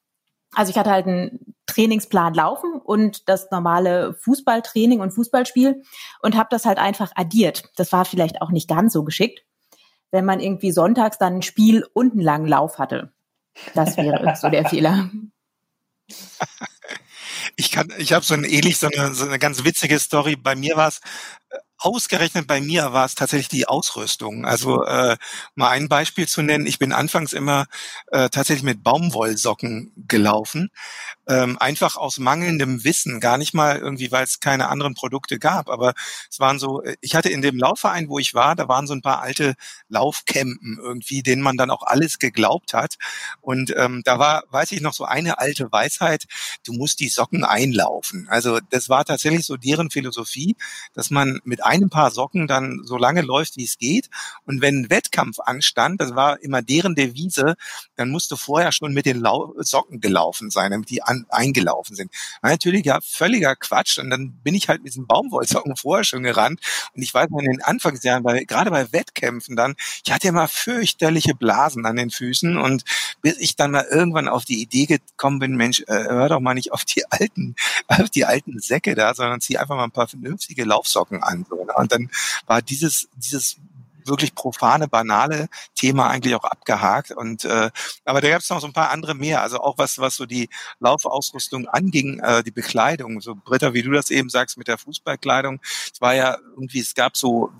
[0.53, 5.84] Also ich hatte halt einen Trainingsplan laufen und das normale Fußballtraining und Fußballspiel
[6.21, 7.65] und habe das halt einfach addiert.
[7.75, 9.43] Das war vielleicht auch nicht ganz so geschickt,
[10.12, 13.12] wenn man irgendwie sonntags dann ein Spiel und einen langen Lauf hatte.
[13.74, 15.10] Das wäre so der Fehler.
[17.58, 20.36] Ich kann, ich habe so ein ähnlich, so eine, so eine ganz witzige Story.
[20.36, 21.02] Bei mir war es
[21.78, 24.46] ausgerechnet bei mir war es tatsächlich die Ausrüstung.
[24.46, 25.18] Also äh,
[25.56, 26.65] mal ein Beispiel zu nennen.
[26.65, 27.68] Ich bin anfangs immer
[28.08, 30.70] äh, tatsächlich mit Baumwollsocken gelaufen,
[31.27, 35.69] ähm, einfach aus mangelndem Wissen, gar nicht mal irgendwie, weil es keine anderen Produkte gab,
[35.69, 35.93] aber
[36.29, 38.93] es waren so, äh, ich hatte in dem Laufverein, wo ich war, da waren so
[38.93, 39.55] ein paar alte
[39.89, 42.95] Laufcampen irgendwie, denen man dann auch alles geglaubt hat.
[43.41, 46.25] Und ähm, da war, weiß ich noch, so eine alte Weisheit,
[46.65, 48.27] du musst die Socken einlaufen.
[48.29, 50.55] Also das war tatsächlich so deren Philosophie,
[50.93, 54.09] dass man mit einem Paar Socken dann so lange läuft, wie es geht.
[54.45, 57.55] Und wenn ein Wettkampf anstand, das war immer deren Devise,
[57.95, 62.12] dann musste vorher schon mit den Lau Socken gelaufen sein, damit die eingelaufen sind.
[62.41, 63.97] War natürlich ja völliger Quatsch.
[63.97, 66.60] Und dann bin ich halt mit diesen Baumwollsocken vorher schon gerannt.
[66.93, 70.34] Und ich weiß noch in den Anfangsjahren, weil gerade bei Wettkämpfen dann, ich hatte ja
[70.34, 72.58] mal fürchterliche Blasen an den Füßen.
[72.58, 72.84] Und
[73.21, 76.54] bis ich dann mal irgendwann auf die Idee gekommen bin, Mensch, äh, hör doch mal
[76.54, 77.56] nicht auf die alten,
[77.88, 81.45] auf die alten Säcke da, sondern zieh einfach mal ein paar vernünftige Laufsocken an.
[81.49, 81.73] So, ne?
[81.75, 82.10] Und dann
[82.45, 83.58] war dieses, dieses
[84.08, 87.12] wirklich profane, banale Thema eigentlich auch abgehakt.
[87.12, 87.70] Und äh,
[88.06, 89.41] aber da gab es noch so ein paar andere mehr.
[89.41, 93.22] Also auch was, was so die Laufausrüstung anging, äh, die Bekleidung.
[93.22, 95.60] So Britta, wie du das eben sagst mit der Fußballkleidung.
[95.94, 97.52] Es war ja irgendwie, es gab so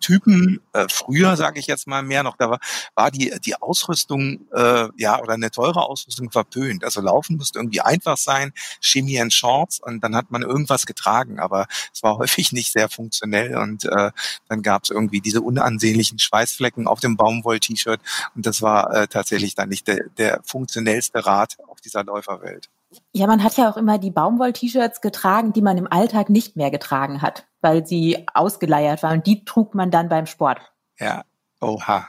[0.00, 2.60] Typen, äh, früher sage ich jetzt mal mehr noch, da war,
[2.94, 6.84] war die, die Ausrüstung, äh, ja, oder eine teure Ausrüstung verpönt.
[6.84, 11.40] Also laufen musste irgendwie einfach sein, Chemie and Shorts und dann hat man irgendwas getragen,
[11.40, 14.12] aber es war häufig nicht sehr funktionell und äh,
[14.48, 18.00] dann gab es irgendwie diese unansehnlichen Schweißflecken auf dem Baumwoll-T-Shirt
[18.34, 22.68] und das war äh, tatsächlich dann nicht der, der funktionellste Rat auf dieser Läuferwelt.
[23.12, 26.70] Ja, man hat ja auch immer die Baumwoll-T-Shirts getragen, die man im Alltag nicht mehr
[26.70, 29.18] getragen hat, weil sie ausgeleiert waren.
[29.18, 30.60] Und die trug man dann beim Sport.
[30.98, 31.24] Ja,
[31.60, 32.08] oha.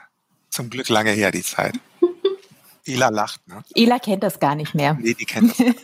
[0.50, 1.80] Zum Glück lange her, die Zeit.
[2.86, 3.64] Ela lacht, ne?
[3.76, 4.98] Ela kennt das gar nicht mehr.
[5.00, 5.68] Nee, die kennt das.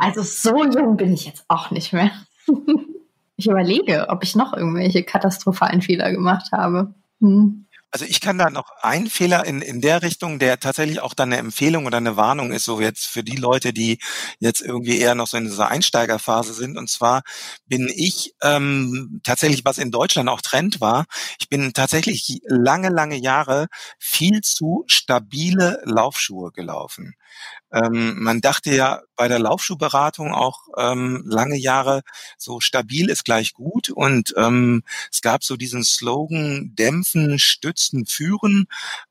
[0.00, 2.10] also so jung bin ich jetzt auch nicht mehr.
[3.36, 6.94] Ich überlege, ob ich noch irgendwelche katastrophalen Fehler gemacht habe.
[7.20, 7.64] Hm.
[7.94, 11.32] Also ich kann da noch einen Fehler in, in der Richtung, der tatsächlich auch dann
[11.32, 14.00] eine Empfehlung oder eine Warnung ist, so jetzt für die Leute, die
[14.40, 16.76] jetzt irgendwie eher noch so in dieser Einsteigerphase sind.
[16.76, 17.22] Und zwar
[17.66, 21.04] bin ich ähm, tatsächlich, was in Deutschland auch Trend war,
[21.38, 23.68] ich bin tatsächlich lange, lange Jahre
[24.00, 27.14] viel zu stabile Laufschuhe gelaufen.
[27.72, 32.02] Ähm, man dachte ja bei der Laufschuhberatung auch ähm, lange Jahre,
[32.38, 33.90] so stabil ist gleich gut.
[33.90, 38.66] Und ähm, es gab so diesen Slogan, dämpfen, stützen, führen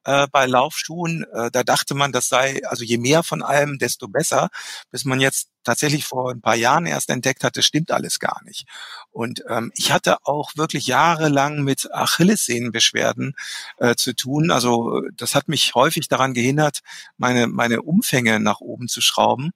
[0.06, 1.26] äh, bei Laufschuhen.
[1.34, 4.50] Äh, da dachte man, das sei, also je mehr von allem, desto besser,
[4.92, 8.67] bis man jetzt tatsächlich vor ein paar Jahren erst entdeckt hatte, stimmt alles gar nicht.
[9.12, 13.36] Und ähm, ich hatte auch wirklich jahrelang mit Achillessehnenbeschwerden
[13.78, 14.52] äh, zu tun.
[14.52, 16.80] Also das hat mich häufig daran gehindert,
[17.17, 19.52] meine, meine Umfänge nach oben zu schrauben.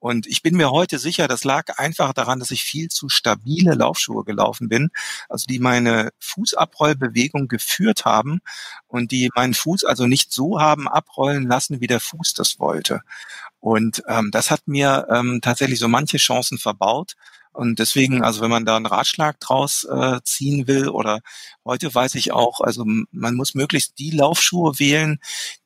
[0.00, 3.74] Und ich bin mir heute sicher, das lag einfach daran, dass ich viel zu stabile
[3.74, 4.90] Laufschuhe gelaufen bin,
[5.28, 8.40] also die meine Fußabrollbewegung geführt haben
[8.86, 13.02] und die meinen Fuß also nicht so haben abrollen lassen, wie der Fuß das wollte.
[13.60, 17.16] Und ähm, das hat mir ähm, tatsächlich so manche Chancen verbaut.
[17.58, 21.22] Und deswegen, also wenn man da einen Ratschlag draus äh, ziehen will oder
[21.64, 25.18] heute weiß ich auch, also man muss möglichst die Laufschuhe wählen,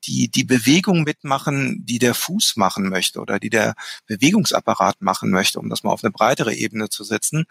[0.04, 3.74] die die Bewegung mitmachen, die der Fuß machen möchte oder die der
[4.06, 7.44] Bewegungsapparat machen möchte, um das mal auf eine breitere Ebene zu setzen.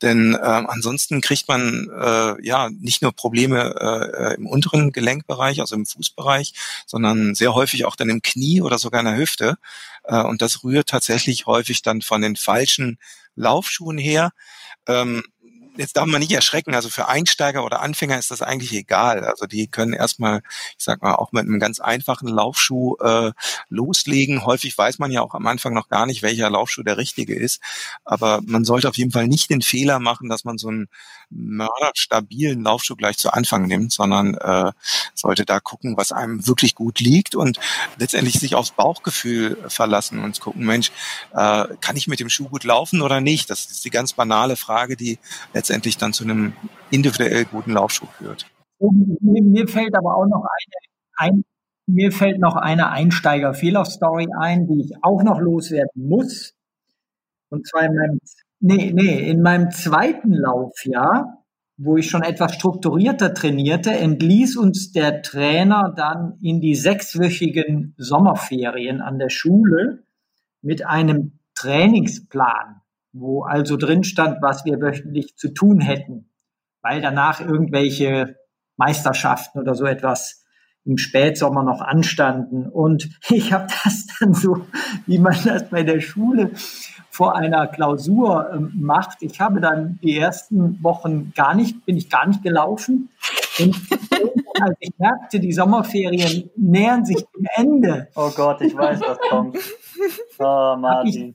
[0.00, 5.74] Denn äh, ansonsten kriegt man äh, ja nicht nur Probleme äh, im unteren Gelenkbereich, also
[5.74, 6.54] im Fußbereich,
[6.86, 9.56] sondern sehr häufig auch dann im Knie oder sogar in der Hüfte.
[10.04, 12.98] Äh, und das rührt tatsächlich häufig dann von den falschen
[13.38, 14.30] Laufschuhen her.
[14.86, 15.22] Ähm,
[15.78, 19.24] jetzt darf man nicht erschrecken, also für Einsteiger oder Anfänger ist das eigentlich egal.
[19.24, 20.42] Also die können erstmal,
[20.76, 23.32] ich sag mal, auch mit einem ganz einfachen Laufschuh äh,
[23.68, 24.44] loslegen.
[24.44, 27.60] Häufig weiß man ja auch am Anfang noch gar nicht, welcher Laufschuh der richtige ist.
[28.04, 30.88] Aber man sollte auf jeden Fall nicht den Fehler machen, dass man so einen
[31.30, 34.72] mörderstabilen Laufschuh gleich zu Anfang nimmt, sondern äh,
[35.14, 37.60] sollte da gucken, was einem wirklich gut liegt und
[37.98, 40.90] letztendlich sich aufs Bauchgefühl verlassen und gucken, Mensch,
[41.34, 43.48] äh, kann ich mit dem Schuh gut laufen oder nicht?
[43.50, 45.18] Das ist die ganz banale Frage, die
[45.52, 46.54] letztendlich letztendlich dann zu einem
[46.90, 48.46] individuell guten Laufschuh führt.
[48.80, 51.44] Mir, fällt aber auch noch eine, ein,
[51.86, 56.54] mir fällt noch eine Einsteiger-Fehler-Story ein, die ich auch noch loswerden muss.
[57.50, 58.18] Und zwar in meinem,
[58.60, 61.44] nee, nee, in meinem zweiten Laufjahr,
[61.76, 69.02] wo ich schon etwas strukturierter trainierte, entließ uns der Trainer dann in die sechswöchigen Sommerferien
[69.02, 70.04] an der Schule
[70.62, 72.80] mit einem Trainingsplan,
[73.20, 76.30] wo also drin stand, was wir wöchentlich zu tun hätten,
[76.82, 78.36] weil danach irgendwelche
[78.76, 80.44] Meisterschaften oder so etwas
[80.84, 82.66] im Spätsommer noch anstanden.
[82.66, 84.66] Und ich habe das dann so,
[85.06, 86.50] wie man das bei der Schule
[87.10, 89.22] vor einer Klausur äh, macht.
[89.22, 93.10] Ich habe dann die ersten Wochen gar nicht, bin ich gar nicht gelaufen.
[93.58, 93.76] Und
[94.60, 98.08] als ich merkte, die Sommerferien nähern sich dem Ende.
[98.14, 99.58] Oh Gott, ich weiß, was kommt.
[100.38, 101.34] Oh, Martin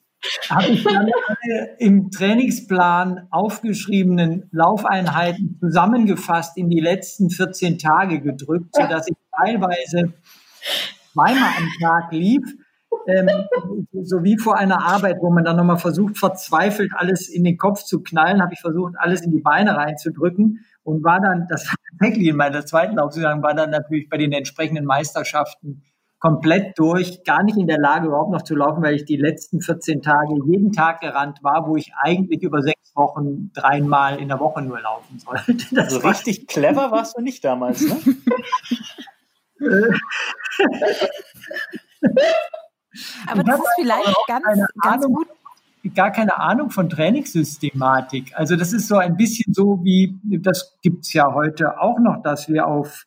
[0.50, 8.76] habe ich dann alle im Trainingsplan aufgeschriebenen Laufeinheiten zusammengefasst in die letzten 14 Tage gedrückt,
[8.76, 10.14] sodass ich teilweise
[11.14, 12.44] zweimal am Tag lief.
[13.08, 13.30] Ähm,
[14.04, 17.84] so wie vor einer Arbeit, wo man dann nochmal versucht, verzweifelt alles in den Kopf
[17.84, 21.76] zu knallen, habe ich versucht, alles in die Beine reinzudrücken und war dann, das war
[21.92, 25.84] tatsächlich in meiner zweiten Laufsaison, war dann natürlich bei den entsprechenden Meisterschaften
[26.24, 29.60] komplett durch, gar nicht in der Lage, überhaupt noch zu laufen, weil ich die letzten
[29.60, 34.40] 14 Tage jeden Tag gerannt war, wo ich eigentlich über sechs Wochen dreimal in der
[34.40, 35.58] Woche nur laufen sollte.
[35.76, 37.98] Das also richtig clever warst du nicht damals, ne?
[43.28, 44.46] Aber das ist vielleicht ganz,
[44.82, 45.28] ganz gut
[45.94, 48.32] gar keine Ahnung von Trainingssystematik.
[48.36, 52.48] Also das ist so ein bisschen so wie, das gibt's ja heute auch noch, dass
[52.48, 53.06] wir auf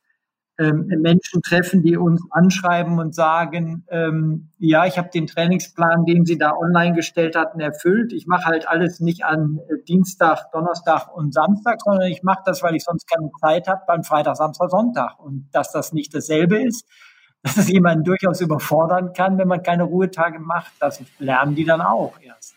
[0.59, 6.25] ähm, Menschen treffen, die uns anschreiben und sagen, ähm, ja, ich habe den Trainingsplan, den
[6.25, 8.13] Sie da online gestellt hatten, erfüllt.
[8.13, 12.63] Ich mache halt alles nicht an äh, Dienstag, Donnerstag und Samstag, sondern ich mache das,
[12.63, 15.19] weil ich sonst keine Zeit habe, beim Freitag, Samstag, Sonntag.
[15.19, 16.87] Und dass das nicht dasselbe ist,
[17.43, 21.81] dass es jemanden durchaus überfordern kann, wenn man keine Ruhetage macht, das lernen die dann
[21.81, 22.55] auch erst.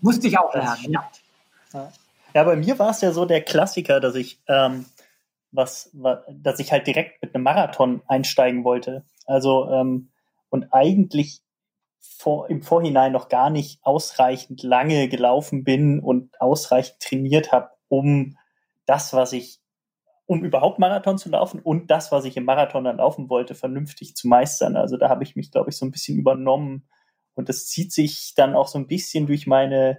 [0.00, 1.08] Musste ich auch lernen, ja.
[2.34, 4.86] Ja, bei mir war es ja so der Klassiker, dass ich ähm,
[5.52, 9.04] was, was, dass ich halt direkt mit einem Marathon einsteigen wollte.
[9.26, 10.10] Also ähm,
[10.48, 11.42] und eigentlich
[12.00, 18.36] vor, im Vorhinein noch gar nicht ausreichend lange gelaufen bin und ausreichend trainiert habe, um
[18.86, 19.60] das, was ich,
[20.26, 24.16] um überhaupt Marathon zu laufen und das, was ich im Marathon dann laufen wollte, vernünftig
[24.16, 24.76] zu meistern.
[24.76, 26.88] Also da habe ich mich, glaube ich, so ein bisschen übernommen.
[27.34, 29.98] Und das zieht sich dann auch so ein bisschen durch meine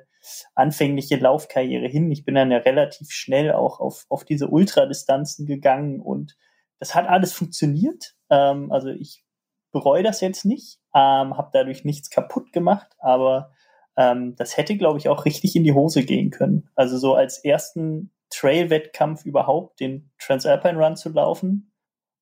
[0.56, 2.12] anfängliche Laufkarriere hin.
[2.12, 6.38] Ich bin dann ja relativ schnell auch auf, auf diese Ultradistanzen gegangen und
[6.80, 8.16] das hat alles funktioniert.
[8.30, 9.24] Ähm, also ich
[9.72, 13.52] bereue das jetzt nicht, ähm, habe dadurch nichts kaputt gemacht, aber
[13.98, 16.70] ähm, das hätte, glaube ich, auch richtig in die Hose gehen können.
[16.76, 21.72] Also so als ersten Trail-Wettkampf überhaupt den Transalpine Run zu laufen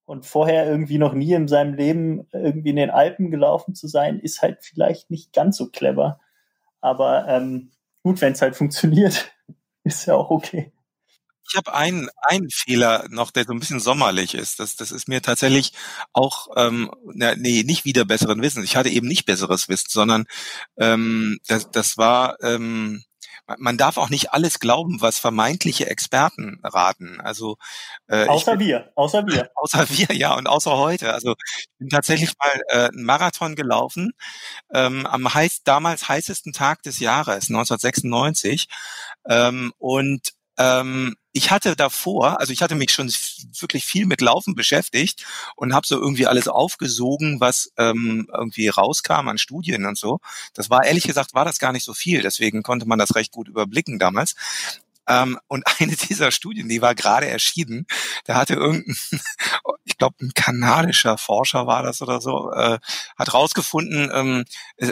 [0.05, 4.19] und vorher irgendwie noch nie in seinem Leben irgendwie in den Alpen gelaufen zu sein,
[4.19, 6.19] ist halt vielleicht nicht ganz so clever.
[6.81, 7.71] Aber ähm,
[8.03, 9.33] gut, wenn es halt funktioniert,
[9.83, 10.71] ist ja auch okay.
[11.49, 14.61] Ich habe einen, einen Fehler noch, der so ein bisschen sommerlich ist.
[14.61, 15.73] Das, das ist mir tatsächlich
[16.13, 18.63] auch, ähm, na, nee, nicht wieder besseren Wissen.
[18.63, 20.27] Ich hatte eben nicht besseres Wissen, sondern
[20.77, 23.03] ähm, das, das war, ähm,
[23.57, 27.19] man darf auch nicht alles glauben, was vermeintliche Experten raten.
[27.21, 27.57] Also
[28.07, 31.13] äh, außer bin, wir, außer wir, außer wir, ja und außer heute.
[31.13, 34.13] Also ich bin tatsächlich mal äh, einen Marathon gelaufen
[34.73, 38.67] ähm, am heiß, damals heißesten Tag des Jahres 1996
[39.27, 43.11] ähm, und ähm, ich hatte davor, also ich hatte mich schon
[43.59, 49.27] wirklich viel mit Laufen beschäftigt und habe so irgendwie alles aufgesogen, was ähm, irgendwie rauskam
[49.29, 50.19] an Studien und so.
[50.53, 53.31] Das war ehrlich gesagt war das gar nicht so viel, deswegen konnte man das recht
[53.31, 54.35] gut überblicken damals.
[55.11, 57.85] Ähm, und eine dieser Studien, die war gerade erschienen,
[58.25, 58.95] da hatte irgendein,
[59.83, 62.79] ich glaube, ein kanadischer Forscher war das oder so, äh,
[63.17, 64.45] hat rausgefunden, ähm,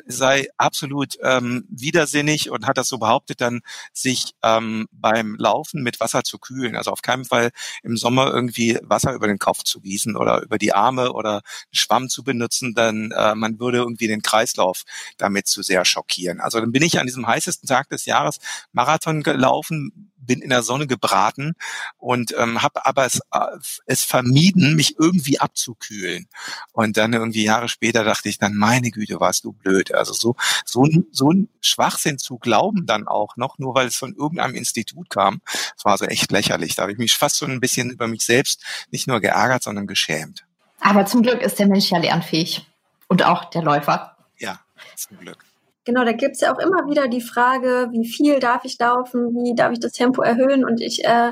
[0.05, 3.61] sei absolut ähm, widersinnig und hat das so behauptet, dann
[3.93, 6.75] sich ähm, beim Laufen mit Wasser zu kühlen.
[6.75, 7.51] Also auf keinen Fall
[7.83, 12.09] im Sommer irgendwie Wasser über den Kopf zu gießen oder über die Arme oder Schwamm
[12.09, 14.83] zu benutzen, dann äh, man würde irgendwie den Kreislauf
[15.17, 16.41] damit zu sehr schockieren.
[16.41, 18.39] Also dann bin ich an diesem heißesten Tag des Jahres
[18.73, 21.53] Marathon gelaufen, bin in der Sonne gebraten
[21.97, 26.27] und ähm, habe aber es, äh, es vermieden, mich irgendwie abzukühlen.
[26.71, 29.93] Und dann irgendwie Jahre später dachte ich dann, meine Güte, warst du blöd.
[29.93, 34.15] Also so so so ein Schwachsinn zu glauben dann auch noch, nur weil es von
[34.15, 35.41] irgendeinem Institut kam,
[35.75, 36.75] das war so echt lächerlich.
[36.75, 39.87] Da habe ich mich fast so ein bisschen über mich selbst nicht nur geärgert, sondern
[39.87, 40.45] geschämt.
[40.79, 42.65] Aber zum Glück ist der Mensch ja lernfähig
[43.07, 44.15] und auch der Läufer.
[44.37, 44.59] Ja,
[44.95, 45.48] zum Glück.
[45.89, 49.55] Genau, da gibt's ja auch immer wieder die Frage, wie viel darf ich laufen, wie
[49.55, 50.63] darf ich das Tempo erhöhen?
[50.63, 51.31] Und ich äh,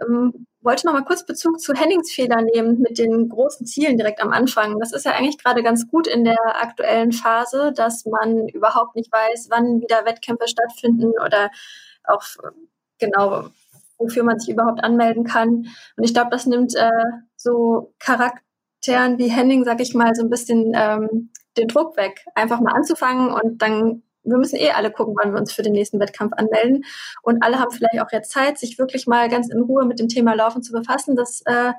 [0.00, 4.22] ähm, wollte noch mal kurz Bezug zu Hennings Fehler nehmen mit den großen Zielen direkt
[4.22, 4.78] am Anfang.
[4.78, 9.10] Das ist ja eigentlich gerade ganz gut in der aktuellen Phase, dass man überhaupt nicht
[9.10, 11.50] weiß, wann wieder Wettkämpfe stattfinden oder
[12.04, 12.22] auch
[13.00, 13.48] genau,
[13.98, 15.66] wofür man sich überhaupt anmelden kann.
[15.96, 16.90] Und ich glaube, das nimmt äh,
[17.34, 22.60] so Charakteren wie Henning, sag ich mal, so ein bisschen ähm, den Druck weg, einfach
[22.60, 26.00] mal anzufangen und dann wir müssen eh alle gucken, wann wir uns für den nächsten
[26.00, 26.84] Wettkampf anmelden.
[27.22, 30.08] Und alle haben vielleicht auch jetzt Zeit, sich wirklich mal ganz in Ruhe mit dem
[30.08, 31.14] Thema Laufen zu befassen.
[31.14, 31.72] Das, äh,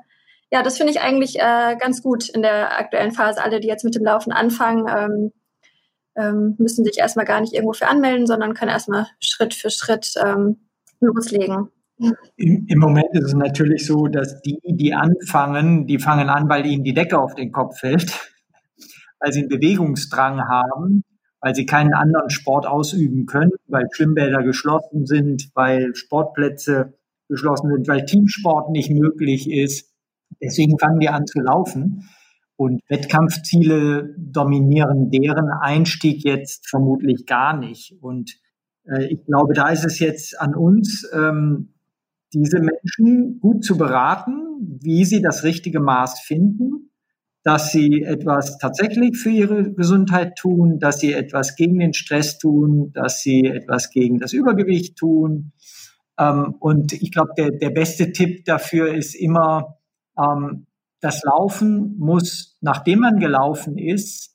[0.52, 3.42] ja, das finde ich eigentlich äh, ganz gut in der aktuellen Phase.
[3.42, 5.32] Alle, die jetzt mit dem Laufen anfangen, ähm,
[6.16, 10.14] ähm, müssen sich erstmal gar nicht irgendwo für anmelden, sondern können erstmal Schritt für Schritt
[10.24, 10.68] ähm,
[11.00, 11.68] loslegen.
[12.36, 16.66] Im, Im, Moment ist es natürlich so, dass die, die anfangen, die fangen an, weil
[16.66, 18.35] ihnen die Decke auf den Kopf fällt,
[19.20, 21.04] weil sie einen Bewegungsdrang haben
[21.46, 26.94] weil sie keinen anderen Sport ausüben können, weil Schwimmbäder geschlossen sind, weil Sportplätze
[27.28, 29.92] geschlossen sind, weil Teamsport nicht möglich ist.
[30.42, 32.08] Deswegen fangen die an zu laufen.
[32.56, 37.94] Und Wettkampfziele dominieren deren Einstieg jetzt vermutlich gar nicht.
[38.00, 38.40] Und
[38.84, 41.74] äh, ich glaube, da ist es jetzt an uns, ähm,
[42.32, 46.90] diese Menschen gut zu beraten, wie sie das richtige Maß finden
[47.46, 52.90] dass sie etwas tatsächlich für ihre Gesundheit tun, dass sie etwas gegen den Stress tun,
[52.92, 55.52] dass sie etwas gegen das Übergewicht tun.
[56.18, 59.78] Ähm, und ich glaube, der, der beste Tipp dafür ist immer,
[60.18, 60.66] ähm,
[61.00, 64.34] das Laufen muss, nachdem man gelaufen ist,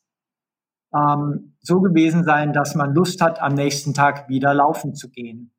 [0.95, 5.51] ähm, so gewesen sein, dass man Lust hat, am nächsten Tag wieder laufen zu gehen.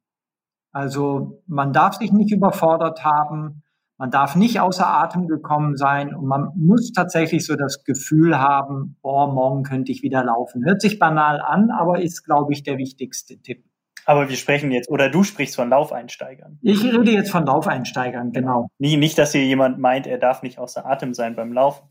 [0.73, 3.62] Also man darf sich nicht überfordert haben.
[4.03, 8.97] Man darf nicht außer Atem gekommen sein und man muss tatsächlich so das Gefühl haben,
[9.01, 10.65] boah, morgen könnte ich wieder laufen.
[10.65, 13.65] Hört sich banal an, aber ist, glaube ich, der wichtigste Tipp.
[14.05, 16.59] Aber wir sprechen jetzt, oder du sprichst von Laufeinsteigern.
[16.63, 18.67] Ich rede jetzt von Laufeinsteigern, genau.
[18.81, 21.87] Nie, nicht, dass hier jemand meint, er darf nicht außer Atem sein beim Laufen.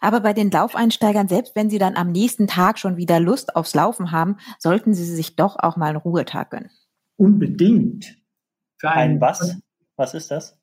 [0.00, 3.74] Aber bei den Laufeinsteigern, selbst wenn sie dann am nächsten Tag schon wieder Lust aufs
[3.74, 6.70] Laufen haben, sollten sie sich doch auch mal einen Ruhetag gönnen.
[7.16, 8.16] Unbedingt.
[8.76, 9.58] Für einen, Ein was?
[9.96, 10.56] Was ist das?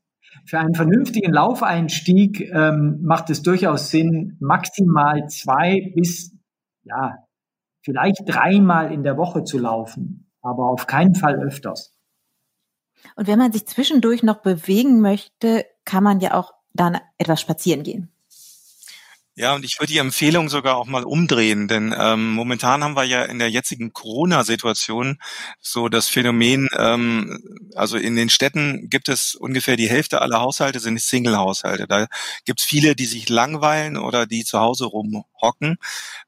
[0.45, 6.35] Für einen vernünftigen Laufeinstieg ähm, macht es durchaus Sinn, maximal zwei bis,
[6.83, 7.25] ja,
[7.83, 11.95] vielleicht dreimal in der Woche zu laufen, aber auf keinen Fall öfters.
[13.15, 17.83] Und wenn man sich zwischendurch noch bewegen möchte, kann man ja auch dann etwas spazieren
[17.83, 18.11] gehen.
[19.37, 23.03] Ja, und ich würde die Empfehlung sogar auch mal umdrehen, denn ähm, momentan haben wir
[23.03, 25.17] ja in der jetzigen Corona-Situation
[25.59, 27.43] so das Phänomen, ähm,
[27.75, 31.85] also in den Städten gibt es ungefähr die Hälfte aller Haushalte sind Single-Haushalte.
[31.85, 32.07] Da
[32.45, 35.75] gibt es viele, die sich langweilen oder die zu Hause rumhocken.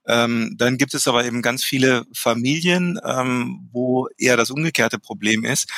[0.05, 5.43] Ähm, dann gibt es aber eben ganz viele Familien, ähm, wo eher das umgekehrte Problem
[5.43, 5.70] ist,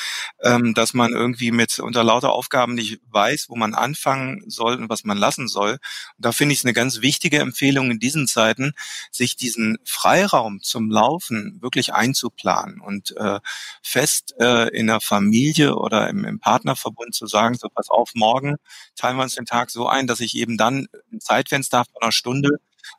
[0.43, 4.89] ähm, dass man irgendwie mit unter lauter Aufgaben nicht weiß, wo man anfangen soll und
[4.89, 5.71] was man lassen soll.
[5.73, 5.79] Und
[6.25, 8.73] da finde ich es eine ganz wichtige Empfehlung in diesen Zeiten,
[9.11, 13.39] sich diesen Freiraum zum Laufen wirklich einzuplanen und äh,
[13.81, 18.55] fest äh, in der Familie oder im, im Partnerverbund zu sagen, so pass auf, morgen
[18.95, 22.11] teilen wir uns den Tag so ein, dass ich eben dann ein Zeitfenster von einer
[22.11, 22.49] Stunde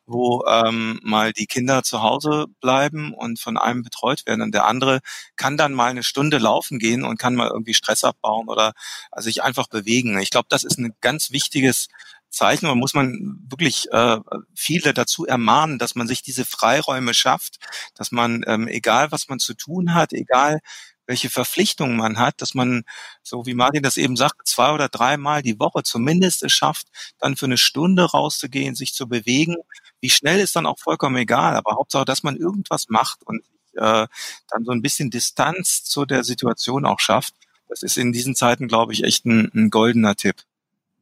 [0.07, 4.43] wo ähm, mal die Kinder zu Hause bleiben und von einem betreut werden.
[4.43, 5.01] Und der andere
[5.37, 8.73] kann dann mal eine Stunde laufen gehen und kann mal irgendwie Stress abbauen oder
[9.16, 10.18] sich einfach bewegen.
[10.18, 11.89] Ich glaube, das ist ein ganz wichtiges
[12.31, 12.66] Zeichen.
[12.66, 14.18] Man muss man wirklich äh,
[14.55, 17.59] viele dazu ermahnen, dass man sich diese Freiräume schafft,
[17.95, 20.61] dass man, ähm, egal was man zu tun hat, egal
[21.07, 22.85] welche Verpflichtungen man hat, dass man,
[23.24, 26.87] so wie Martin das eben sagt, zwei oder dreimal die Woche zumindest es schafft,
[27.18, 29.57] dann für eine Stunde rauszugehen, sich zu bewegen.
[30.01, 33.43] Wie schnell ist dann auch vollkommen egal, aber Hauptsache, dass man irgendwas macht und
[33.74, 34.07] äh,
[34.49, 37.35] dann so ein bisschen Distanz zu der Situation auch schafft.
[37.68, 40.45] Das ist in diesen Zeiten, glaube ich, echt ein, ein goldener Tipp.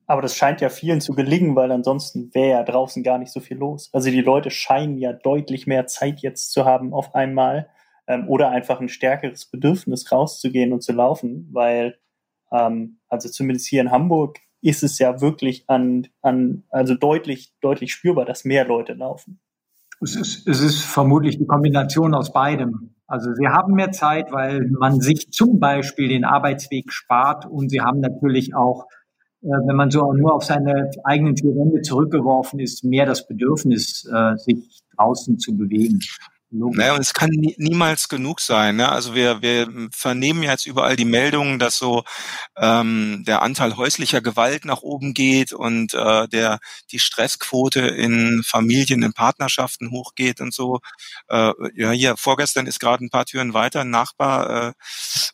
[0.08, 3.40] Aber das scheint ja vielen zu gelingen, weil ansonsten wäre ja draußen gar nicht so
[3.40, 3.90] viel los.
[3.92, 7.68] Also die Leute scheinen ja deutlich mehr Zeit jetzt zu haben auf einmal
[8.06, 11.98] ähm, oder einfach ein stärkeres Bedürfnis rauszugehen und zu laufen, weil
[12.50, 17.92] ähm, also zumindest hier in Hamburg ist es ja wirklich an, an also deutlich, deutlich
[17.92, 19.40] spürbar, dass mehr Leute laufen.
[20.00, 22.94] Es ist, es ist vermutlich die Kombination aus beidem.
[23.06, 27.80] Also sie haben mehr Zeit, weil man sich zum Beispiel den Arbeitsweg spart und sie
[27.80, 28.86] haben natürlich auch,
[29.40, 34.36] wenn man so nur auf seine eigenen vier Wände zurückgeworfen ist, mehr das Bedürfnis, äh,
[34.36, 36.00] sich draußen zu bewegen.
[36.50, 38.76] Naja, und es kann nie, niemals genug sein.
[38.76, 38.90] Ne?
[38.90, 42.04] Also wir, wir vernehmen jetzt überall die Meldungen, dass so
[42.56, 46.58] ähm, der Anteil häuslicher Gewalt nach oben geht und äh, der
[46.90, 50.80] die Stressquote in Familien, in Partnerschaften hochgeht und so.
[51.28, 54.72] Äh, ja, hier vorgestern ist gerade ein paar Türen weiter ein Nachbar, äh,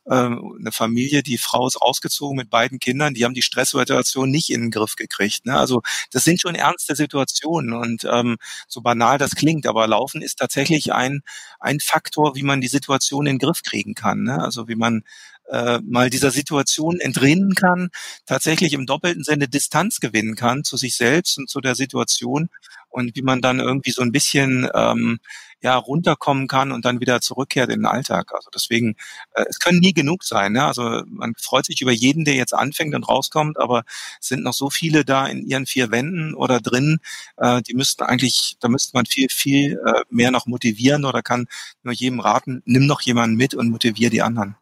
[0.06, 4.50] äh, eine Familie, die Frau ist ausgezogen mit beiden Kindern, die haben die Stresssituation nicht
[4.50, 5.46] in den Griff gekriegt.
[5.46, 5.56] Ne?
[5.56, 8.36] Also das sind schon ernste Situationen und ähm,
[8.66, 11.22] so banal das klingt, aber Laufen ist tatsächlich ein ein,
[11.60, 14.22] ein Faktor, wie man die Situation in den Griff kriegen kann.
[14.22, 14.42] Ne?
[14.42, 15.02] Also wie man
[15.50, 17.90] äh, mal dieser Situation entrinnen kann,
[18.26, 22.48] tatsächlich im doppelten Sinne Distanz gewinnen kann zu sich selbst und zu der Situation
[22.88, 25.18] und wie man dann irgendwie so ein bisschen ähm,
[25.64, 28.32] ja runterkommen kann und dann wieder zurückkehrt in den Alltag.
[28.34, 28.96] Also deswegen,
[29.32, 30.52] äh, es können nie genug sein.
[30.52, 30.64] Ne?
[30.64, 33.84] Also man freut sich über jeden, der jetzt anfängt und rauskommt, aber
[34.20, 36.98] es sind noch so viele da in ihren vier Wänden oder drin,
[37.38, 41.46] äh, die müssten eigentlich, da müsste man viel, viel äh, mehr noch motivieren oder kann
[41.82, 44.56] nur jedem raten, nimm noch jemanden mit und motivier die anderen.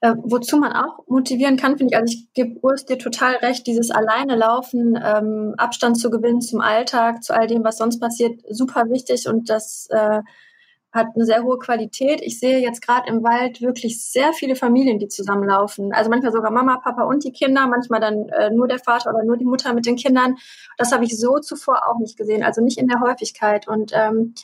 [0.00, 3.66] Äh, wozu man auch motivieren kann, finde ich, also ich gebe Urs dir total recht,
[3.66, 8.40] dieses alleine laufen, ähm, Abstand zu gewinnen zum Alltag, zu all dem, was sonst passiert,
[8.48, 10.20] super wichtig und das äh,
[10.94, 12.20] hat eine sehr hohe Qualität.
[12.22, 15.92] Ich sehe jetzt gerade im Wald wirklich sehr viele Familien, die zusammenlaufen.
[15.92, 19.24] Also manchmal sogar Mama, Papa und die Kinder, manchmal dann äh, nur der Vater oder
[19.24, 20.36] nur die Mutter mit den Kindern.
[20.78, 23.66] Das habe ich so zuvor auch nicht gesehen, also nicht in der Häufigkeit.
[23.66, 24.34] Und ähm,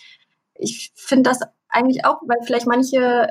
[0.55, 3.28] ich finde das eigentlich auch, weil vielleicht manche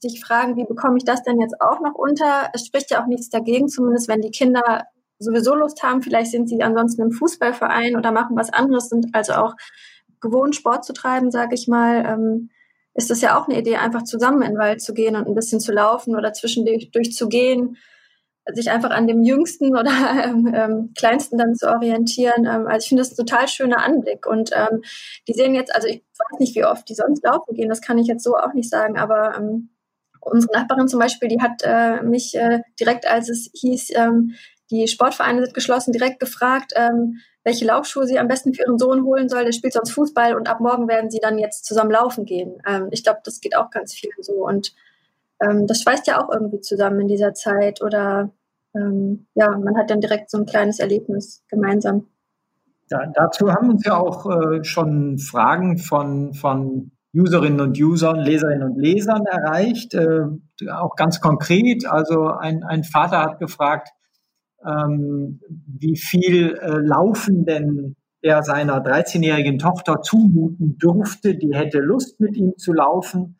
[0.00, 2.50] sich fragen, wie bekomme ich das denn jetzt auch noch unter?
[2.52, 4.86] Es spricht ja auch nichts dagegen, zumindest wenn die Kinder
[5.18, 6.02] sowieso Lust haben.
[6.02, 9.54] Vielleicht sind sie ansonsten im Fußballverein oder machen was anderes, sind also auch
[10.20, 12.04] gewohnt, Sport zu treiben, sage ich mal.
[12.06, 12.50] Ähm,
[12.94, 15.34] ist das ja auch eine Idee, einfach zusammen in den Wald zu gehen und ein
[15.34, 17.76] bisschen zu laufen oder zwischendurch zu gehen,
[18.52, 19.92] sich einfach an dem Jüngsten oder
[20.24, 22.46] ähm, ähm, Kleinsten dann zu orientieren.
[22.46, 24.26] Ähm, also ich finde das ein total schöner Anblick.
[24.26, 24.82] Und ähm,
[25.28, 27.98] die sehen jetzt, also ich weiß nicht, wie oft die sonst laufen gehen, das kann
[27.98, 29.70] ich jetzt so auch nicht sagen, aber ähm,
[30.20, 34.34] Unsere Nachbarin zum Beispiel, die hat äh, mich äh, direkt, als es hieß, ähm,
[34.70, 39.04] die Sportvereine sind geschlossen, direkt gefragt, ähm, welche Laufschuhe sie am besten für ihren Sohn
[39.04, 39.44] holen soll.
[39.44, 42.62] Der spielt sonst Fußball und ab morgen werden sie dann jetzt zusammen laufen gehen.
[42.66, 44.46] Ähm, ich glaube, das geht auch ganz vielen so.
[44.46, 44.74] Und
[45.40, 47.82] ähm, das schweißt ja auch irgendwie zusammen in dieser Zeit.
[47.82, 48.30] Oder
[48.74, 52.06] ähm, ja, man hat dann direkt so ein kleines Erlebnis gemeinsam.
[52.88, 58.70] Da, dazu haben uns ja auch äh, schon Fragen von, von Userinnen und Usern, Leserinnen
[58.70, 60.26] und Lesern erreicht, äh,
[60.70, 61.86] auch ganz konkret.
[61.86, 63.88] Also ein, ein Vater hat gefragt,
[64.64, 72.20] ähm, wie viel äh, Laufen denn er seiner 13-jährigen Tochter zumuten durfte, die hätte Lust
[72.20, 73.38] mit ihm zu laufen.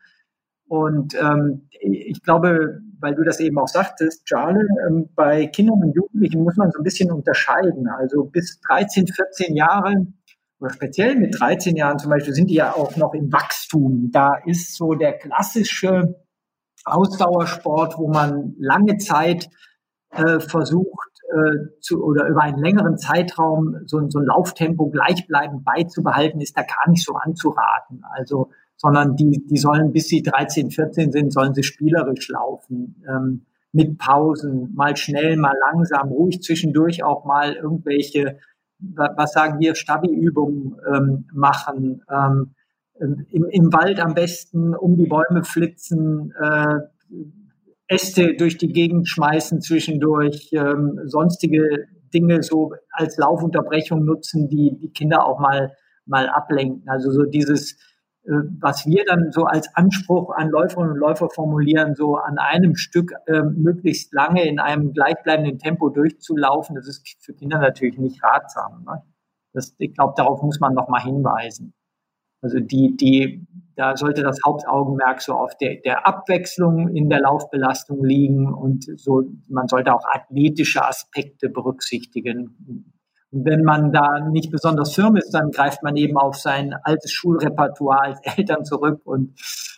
[0.67, 5.95] Und ähm, ich glaube, weil du das eben auch sagtest, Charlie, ähm, bei Kindern und
[5.95, 7.89] Jugendlichen muss man so ein bisschen unterscheiden.
[7.89, 10.07] Also bis 13, 14 Jahre
[10.61, 14.11] oder speziell mit 13 Jahren zum Beispiel sind die ja auch noch im Wachstum.
[14.13, 16.15] Da ist so der klassische
[16.85, 19.49] Ausdauersport, wo man lange Zeit
[20.11, 26.41] äh, versucht äh, zu oder über einen längeren Zeitraum so, so ein Lauftempo gleichbleibend beizubehalten,
[26.41, 28.03] ist da gar nicht so anzuraten.
[28.17, 33.03] Also, sondern die, die sollen bis sie 13, 14 sind, sollen sie spielerisch laufen.
[33.09, 38.39] Ähm, mit Pausen, mal schnell, mal langsam, ruhig zwischendurch auch mal irgendwelche
[38.81, 42.55] was sagen wir, Stabi-Übungen ähm, machen, ähm,
[42.99, 46.81] im, im, Wald am besten um die Bäume flitzen, äh,
[47.89, 54.91] Äste durch die Gegend schmeißen zwischendurch, ähm, sonstige Dinge so als Laufunterbrechung nutzen, die die
[54.91, 55.75] Kinder auch mal,
[56.07, 56.89] mal ablenken.
[56.89, 57.77] Also so dieses
[58.25, 63.13] was wir dann so als Anspruch an Läuferinnen und Läufer formulieren, so an einem Stück
[63.27, 68.85] äh, möglichst lange in einem gleichbleibenden Tempo durchzulaufen, das ist für Kinder natürlich nicht ratsam.
[68.85, 69.03] Ne?
[69.53, 71.73] Das, ich glaube, darauf muss man nochmal hinweisen.
[72.43, 73.47] Also die, die,
[73.77, 79.25] da sollte das Hauptaugenmerk so auf der, der Abwechslung in der Laufbelastung liegen und so,
[79.49, 82.95] man sollte auch athletische Aspekte berücksichtigen.
[83.33, 88.01] Wenn man da nicht besonders firm ist, dann greift man eben auf sein altes Schulrepertoire
[88.01, 89.35] als Eltern zurück und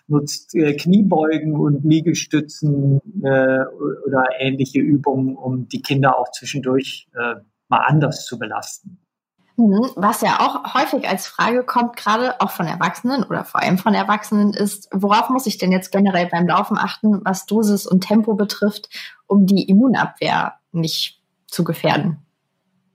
[0.07, 3.64] nutzt äh, Kniebeugen und Liegestützen äh,
[4.07, 8.98] oder ähnliche Übungen, um die Kinder auch zwischendurch äh, mal anders zu belasten.
[9.57, 9.90] Mhm.
[9.96, 13.94] Was ja auch häufig als Frage kommt, gerade auch von Erwachsenen oder vor allem von
[13.94, 18.34] Erwachsenen, ist, worauf muss ich denn jetzt generell beim Laufen achten, was Dosis und Tempo
[18.34, 18.88] betrifft,
[19.26, 22.18] um die Immunabwehr nicht zu gefährden?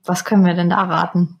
[0.08, 1.38] Was können wir denn da raten?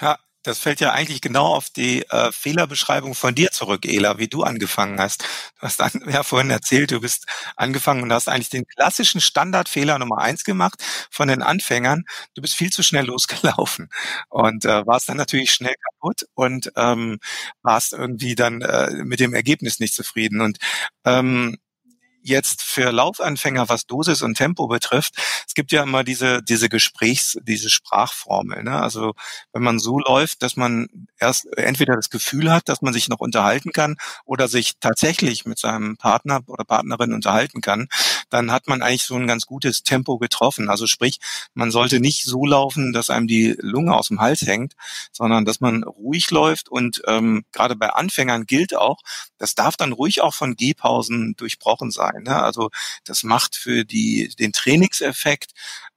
[0.00, 4.28] Ja, das fällt ja eigentlich genau auf die äh, Fehlerbeschreibung von dir zurück, Ela, wie
[4.28, 5.22] du angefangen hast.
[5.58, 9.98] Du hast dann, ja vorhin erzählt, du bist angefangen und hast eigentlich den klassischen Standardfehler
[9.98, 12.04] Nummer eins gemacht von den Anfängern.
[12.34, 13.88] Du bist viel zu schnell losgelaufen
[14.28, 17.20] und äh, warst dann natürlich schnell kaputt und ähm,
[17.62, 20.42] warst irgendwie dann äh, mit dem Ergebnis nicht zufrieden.
[20.42, 20.58] Und
[21.04, 21.56] ähm,
[22.22, 25.14] jetzt für Laufanfänger, was Dosis und Tempo betrifft,
[25.46, 28.62] es gibt ja immer diese, diese Gesprächs-, diese Sprachformel.
[28.62, 28.80] Ne?
[28.80, 29.14] Also
[29.52, 33.20] wenn man so läuft, dass man erst entweder das Gefühl hat, dass man sich noch
[33.20, 37.88] unterhalten kann oder sich tatsächlich mit seinem Partner oder Partnerin unterhalten kann,
[38.28, 40.68] dann hat man eigentlich so ein ganz gutes Tempo getroffen.
[40.68, 41.18] Also sprich,
[41.54, 44.74] man sollte nicht so laufen, dass einem die Lunge aus dem Hals hängt,
[45.12, 48.98] sondern dass man ruhig läuft und ähm, gerade bei Anfängern gilt auch,
[49.38, 52.22] das darf dann ruhig auch von Gehpausen durchbrochen sein sein.
[52.24, 52.42] Ne?
[52.42, 52.70] Also
[53.04, 55.52] das macht für die, den Trainingseffekt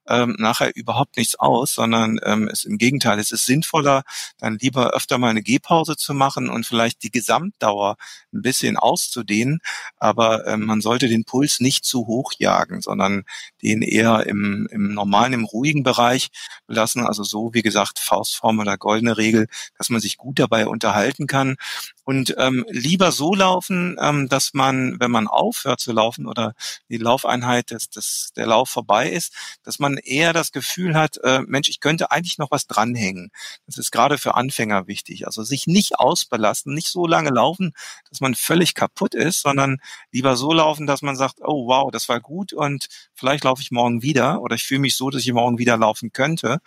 [0.07, 4.03] ähm, nachher überhaupt nichts aus, sondern ähm, es im Gegenteil, es ist sinnvoller,
[4.37, 7.95] dann lieber öfter mal eine Gehpause zu machen und vielleicht die Gesamtdauer
[8.33, 9.59] ein bisschen auszudehnen.
[9.97, 13.23] Aber ähm, man sollte den Puls nicht zu hoch jagen, sondern
[13.61, 16.29] den eher im, im normalen, im ruhigen Bereich
[16.67, 17.05] lassen.
[17.05, 19.47] Also so, wie gesagt, Faustform oder goldene Regel,
[19.77, 21.55] dass man sich gut dabei unterhalten kann.
[22.03, 26.53] Und ähm, lieber so laufen, ähm, dass man, wenn man aufhört zu laufen oder
[26.89, 29.33] die Laufeinheit, dass, dass der Lauf vorbei ist,
[29.63, 33.31] dass man eher das Gefühl hat, äh, Mensch, ich könnte eigentlich noch was dranhängen.
[33.65, 35.25] Das ist gerade für Anfänger wichtig.
[35.25, 37.73] Also sich nicht ausbelasten, nicht so lange laufen,
[38.09, 39.77] dass man völlig kaputt ist, sondern
[40.11, 43.71] lieber so laufen, dass man sagt, oh wow, das war gut und vielleicht laufe ich
[43.71, 46.59] morgen wieder oder ich fühle mich so, dass ich morgen wieder laufen könnte.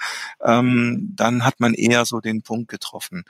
[0.43, 3.25] Ähm, dann hat man eher so den Punkt getroffen.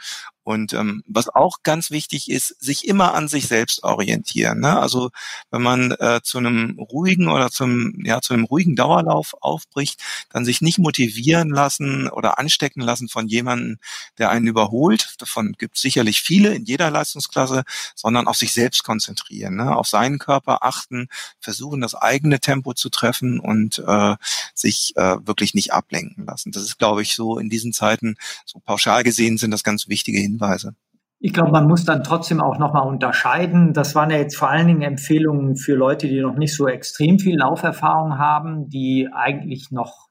[0.46, 4.60] Und ähm, was auch ganz wichtig ist, sich immer an sich selbst orientieren.
[4.60, 4.78] Ne?
[4.78, 5.10] Also
[5.50, 10.44] wenn man äh, zu einem ruhigen oder zum ja zu einem ruhigen Dauerlauf aufbricht, dann
[10.44, 13.78] sich nicht motivieren lassen oder anstecken lassen von jemandem,
[14.18, 15.16] der einen überholt.
[15.18, 17.64] Davon gibt es sicherlich viele in jeder Leistungsklasse,
[17.96, 19.74] sondern auf sich selbst konzentrieren, ne?
[19.74, 21.08] auf seinen Körper achten,
[21.40, 24.14] versuchen das eigene Tempo zu treffen und äh,
[24.54, 26.52] sich äh, wirklich nicht ablenken lassen.
[26.52, 30.20] Das ist, glaube ich, so in diesen Zeiten so pauschal gesehen sind das ganz wichtige
[30.20, 30.74] Hinweise Hinweise.
[31.18, 33.72] Ich glaube, man muss dann trotzdem auch nochmal unterscheiden.
[33.72, 37.18] Das waren ja jetzt vor allen Dingen Empfehlungen für Leute, die noch nicht so extrem
[37.18, 40.08] viel Lauferfahrung haben, die eigentlich noch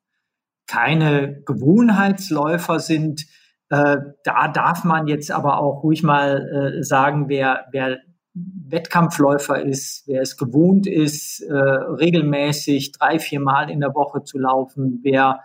[0.67, 3.25] keine Gewohnheitsläufer sind.
[3.69, 7.99] Äh, da darf man jetzt aber auch ruhig mal äh, sagen, wer, wer
[8.33, 14.39] Wettkampfläufer ist, wer es gewohnt ist, äh, regelmäßig drei, vier Mal in der Woche zu
[14.39, 15.41] laufen, wer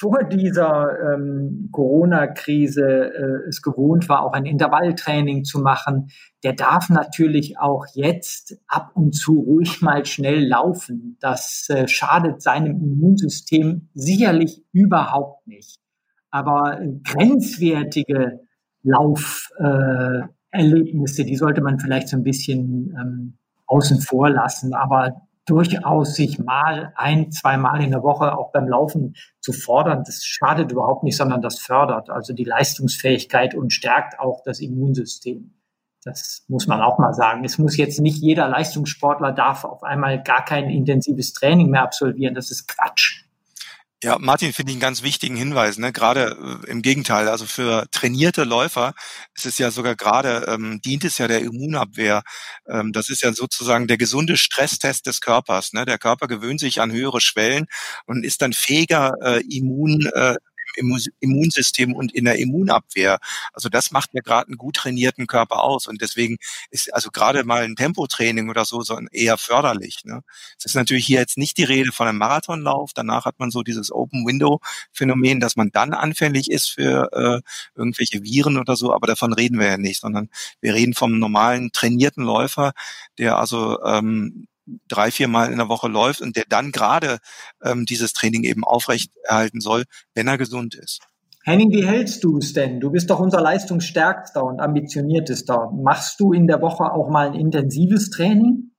[0.00, 6.10] vor dieser ähm, Corona-Krise äh, es gewohnt war, auch ein Intervalltraining zu machen,
[6.42, 11.18] der darf natürlich auch jetzt ab und zu ruhig mal schnell laufen.
[11.20, 15.78] Das äh, schadet seinem Immunsystem sicherlich überhaupt nicht.
[16.30, 18.40] Aber grenzwertige
[18.82, 23.34] Lauferlebnisse, äh, die sollte man vielleicht so ein bisschen ähm,
[23.66, 24.72] außen vor lassen.
[24.72, 30.24] Aber durchaus sich mal ein, zweimal in der Woche auch beim Laufen zu fordern, das
[30.24, 35.54] schadet überhaupt nicht, sondern das fördert also die Leistungsfähigkeit und stärkt auch das Immunsystem.
[36.04, 37.44] Das muss man auch mal sagen.
[37.44, 42.34] Es muss jetzt nicht jeder Leistungssportler darf auf einmal gar kein intensives Training mehr absolvieren.
[42.34, 43.19] Das ist Quatsch.
[44.02, 45.76] Ja, Martin finde ich einen ganz wichtigen Hinweis.
[45.76, 45.92] Ne?
[45.92, 48.94] Gerade äh, im Gegenteil, also für trainierte Läufer
[49.34, 52.22] ist es ja sogar gerade, ähm, dient es ja der Immunabwehr.
[52.66, 55.74] Ähm, das ist ja sozusagen der gesunde Stresstest des Körpers.
[55.74, 55.84] Ne?
[55.84, 57.66] Der Körper gewöhnt sich an höhere Schwellen
[58.06, 60.36] und ist dann fähiger, äh, immun äh,
[60.76, 63.18] im Immunsystem und in der Immunabwehr.
[63.52, 65.86] Also das macht ja gerade einen gut trainierten Körper aus.
[65.86, 66.38] Und deswegen
[66.70, 70.00] ist also gerade mal ein Tempotraining oder so, so eher förderlich.
[70.04, 70.22] Ne?
[70.58, 72.92] Es ist natürlich hier jetzt nicht die Rede von einem Marathonlauf.
[72.94, 77.40] Danach hat man so dieses Open-Window-Phänomen, dass man dann anfällig ist für äh,
[77.74, 78.92] irgendwelche Viren oder so.
[78.94, 80.28] Aber davon reden wir ja nicht, sondern
[80.60, 82.72] wir reden vom normalen trainierten Läufer,
[83.18, 84.46] der also ähm,
[84.88, 87.18] drei, vier Mal in der Woche läuft und der dann gerade
[87.62, 91.00] ähm, dieses Training eben aufrechterhalten soll, wenn er gesund ist.
[91.44, 92.80] Henning, wie hältst du es denn?
[92.80, 95.70] Du bist doch unser leistungsstärkster und ambitioniertester.
[95.72, 98.72] Machst du in der Woche auch mal ein intensives Training?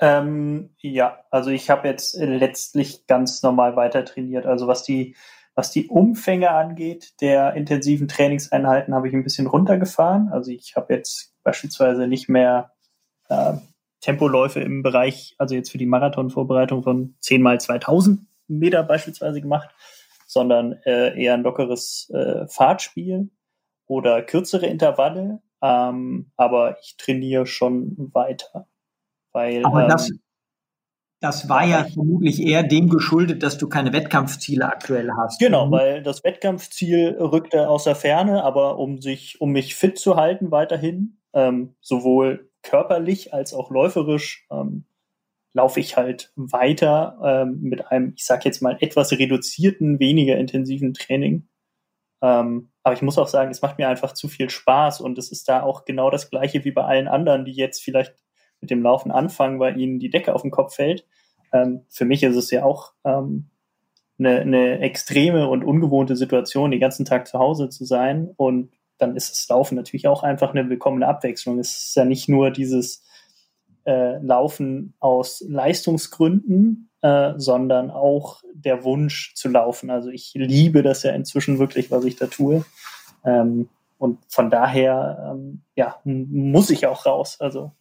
[0.00, 4.46] Ähm, ja, also ich habe jetzt letztlich ganz normal weiter trainiert.
[4.46, 5.16] Also was die,
[5.54, 10.28] was die Umfänge angeht der intensiven Trainingseinheiten, habe ich ein bisschen runtergefahren.
[10.32, 12.72] Also ich habe jetzt beispielsweise nicht mehr
[13.28, 13.54] äh,
[14.00, 19.70] Tempoläufe im Bereich, also jetzt für die Marathonvorbereitung von 10 mal 2000 Meter beispielsweise gemacht,
[20.26, 23.30] sondern äh, eher ein lockeres äh, Fahrtspiel
[23.86, 25.40] oder kürzere Intervalle.
[25.60, 28.68] Ähm, aber ich trainiere schon weiter.
[29.32, 30.20] Weil, aber das, ähm,
[31.20, 35.40] das war ja vermutlich eher dem geschuldet, dass du keine Wettkampfziele aktuell hast.
[35.40, 35.70] Genau, mhm.
[35.72, 41.18] weil das Wettkampfziel rückte außer Ferne, aber um sich, um mich fit zu halten weiterhin,
[41.32, 44.84] ähm, sowohl körperlich als auch läuferisch, ähm,
[45.52, 50.92] laufe ich halt weiter ähm, mit einem, ich sag jetzt mal, etwas reduzierten, weniger intensiven
[50.94, 51.48] Training.
[52.20, 55.32] Ähm, aber ich muss auch sagen, es macht mir einfach zu viel Spaß und es
[55.32, 58.14] ist da auch genau das Gleiche wie bei allen anderen, die jetzt vielleicht
[58.60, 61.06] mit dem Laufen anfangen, weil ihnen die Decke auf den Kopf fällt.
[61.52, 63.50] Ähm, für mich ist es ja auch ähm,
[64.18, 68.30] eine, eine extreme und ungewohnte Situation, den ganzen Tag zu Hause zu sein.
[68.36, 71.58] Und dann ist das Laufen natürlich auch einfach eine willkommene Abwechslung.
[71.58, 73.04] Es ist ja nicht nur dieses
[73.84, 79.90] äh, Laufen aus Leistungsgründen, äh, sondern auch der Wunsch zu laufen.
[79.90, 82.64] Also ich liebe das ja inzwischen wirklich, was ich da tue.
[83.24, 83.68] Ähm,
[83.98, 87.36] und von daher, ähm, ja, muss ich auch raus.
[87.40, 87.72] Also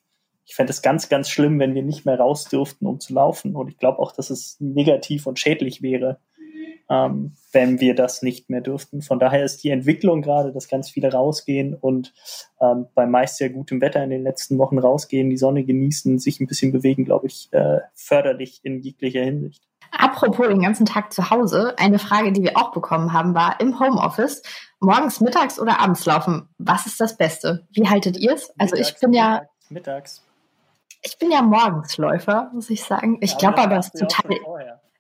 [0.45, 3.55] ich fände es ganz, ganz schlimm, wenn wir nicht mehr raus dürften, um zu laufen.
[3.55, 6.19] Und ich glaube auch, dass es negativ und schädlich wäre,
[6.89, 9.01] ähm, wenn wir das nicht mehr dürften.
[9.01, 12.13] Von daher ist die Entwicklung gerade, dass ganz viele rausgehen und
[12.61, 16.39] ähm, bei meist sehr gutem Wetter in den letzten Wochen rausgehen, die Sonne genießen, sich
[16.39, 19.63] ein bisschen bewegen, glaube ich, äh, förderlich in jeglicher Hinsicht.
[19.91, 23.79] Apropos den ganzen Tag zu Hause, eine Frage, die wir auch bekommen haben, war im
[23.79, 24.41] Homeoffice,
[24.79, 26.49] morgens, mittags oder abends laufen.
[26.57, 27.67] Was ist das Beste?
[27.71, 28.53] Wie haltet ihr es?
[28.57, 29.43] Also ich bin ja.
[29.69, 30.23] Mittags.
[31.01, 33.17] Ich bin ja Morgensläufer, muss ich sagen.
[33.21, 34.37] Ich glaube aber, es ist total.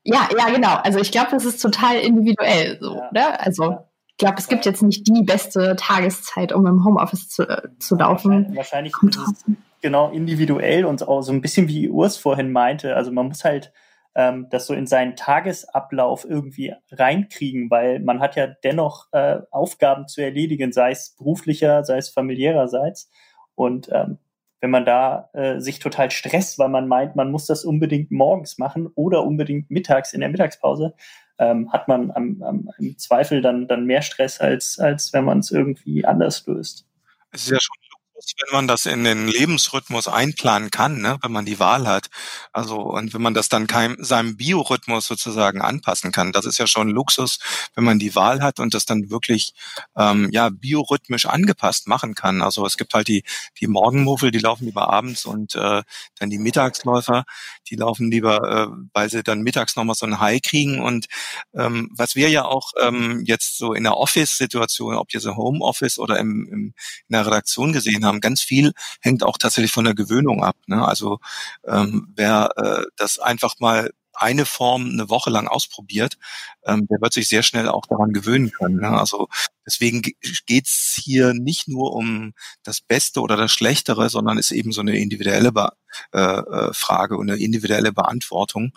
[0.07, 0.75] Ja, ja, genau.
[0.83, 3.09] Also ich glaube, das ist total individuell so, ja.
[3.11, 3.39] ne?
[3.41, 3.77] Also
[4.07, 7.95] ich glaube, es gibt jetzt nicht die beste Tageszeit, um im Homeoffice zu, äh, zu
[7.97, 8.55] laufen.
[8.55, 12.95] Wahrscheinlich, wahrscheinlich genau individuell und auch so ein bisschen wie Urs vorhin meinte.
[12.95, 13.73] Also man muss halt
[14.15, 20.07] ähm, das so in seinen Tagesablauf irgendwie reinkriegen, weil man hat ja dennoch äh, Aufgaben
[20.07, 23.11] zu erledigen, sei es beruflicher, sei es familiärerseits.
[23.55, 24.19] Und ähm,
[24.59, 28.57] wenn man da äh, sich total stresst, weil man meint, man muss das unbedingt morgens
[28.57, 30.95] machen oder unbedingt mittags in der Mittagspause,
[31.39, 35.39] ähm, hat man am, am, im Zweifel dann, dann mehr Stress, als, als wenn man
[35.39, 36.87] es irgendwie anders löst.
[37.31, 37.86] Es ist ja schon
[38.17, 42.07] wenn man das in den Lebensrhythmus einplanen kann, ne, wenn man die Wahl hat.
[42.51, 46.67] Also und wenn man das dann kein, seinem Biorhythmus sozusagen anpassen kann, das ist ja
[46.67, 47.39] schon Luxus,
[47.75, 49.53] wenn man die Wahl hat und das dann wirklich
[49.95, 52.41] ähm, ja biorhythmisch angepasst machen kann.
[52.41, 53.23] Also es gibt halt die
[53.59, 55.83] die Morgenmuffel, die laufen lieber abends und äh,
[56.19, 57.23] dann die Mittagsläufer,
[57.69, 60.79] die laufen lieber, äh, weil sie dann mittags nochmal so ein High kriegen.
[60.81, 61.07] Und
[61.53, 65.99] ähm, was wir ja auch ähm, jetzt so in der Office-Situation, ob jetzt im Homeoffice
[65.99, 66.73] oder im, im,
[67.07, 70.55] in der Redaktion gesehen haben, ganz viel hängt auch tatsächlich von der Gewöhnung ab.
[70.67, 70.85] Ne?
[70.85, 71.19] Also
[71.65, 76.17] ähm, wer äh, das einfach mal eine Form eine Woche lang ausprobiert,
[76.65, 78.77] ähm, der wird sich sehr schnell auch daran gewöhnen können.
[78.77, 78.89] Ne?
[78.89, 79.27] Also
[79.65, 80.01] deswegen
[80.45, 82.33] geht's hier nicht nur um
[82.63, 85.69] das Beste oder das Schlechtere, sondern ist eben so eine individuelle Be
[86.13, 88.73] äh, äh Frage und eine individuelle Beantwortung.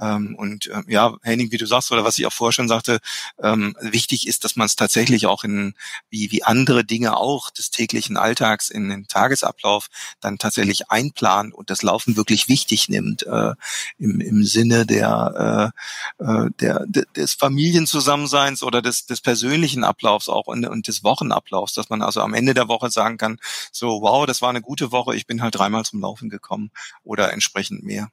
[0.00, 2.98] Ähm, und äh, ja, Henning, wie du sagst, oder was ich auch vorher schon sagte,
[3.42, 5.74] ähm, wichtig ist, dass man es tatsächlich auch in,
[6.10, 9.88] wie, wie andere Dinge auch des täglichen Alltags in den Tagesablauf
[10.20, 13.54] dann tatsächlich einplant und das Laufen wirklich wichtig nimmt, äh,
[13.98, 15.72] im, im Sinne der,
[16.18, 21.74] äh, äh der, des Familienzusammenseins oder des, des persönlichen Ablaufs auch und, und des Wochenablaufs,
[21.74, 23.38] dass man also am Ende der Woche sagen kann,
[23.72, 26.70] so, wow, das war eine gute Woche, ich bin halt dreimal zum Laufen gekommen
[27.04, 28.10] oder entsprechend mehr.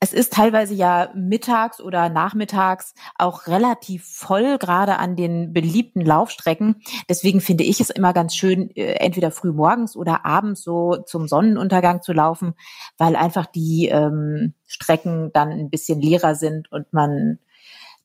[0.00, 6.82] Es ist teilweise ja mittags oder nachmittags auch relativ voll, gerade an den beliebten Laufstrecken.
[7.08, 11.26] Deswegen finde ich es immer ganz schön, äh, entweder früh morgens oder abends so zum
[11.26, 12.54] Sonnenuntergang zu laufen,
[12.96, 17.40] weil einfach die ähm, Strecken dann ein bisschen leerer sind und man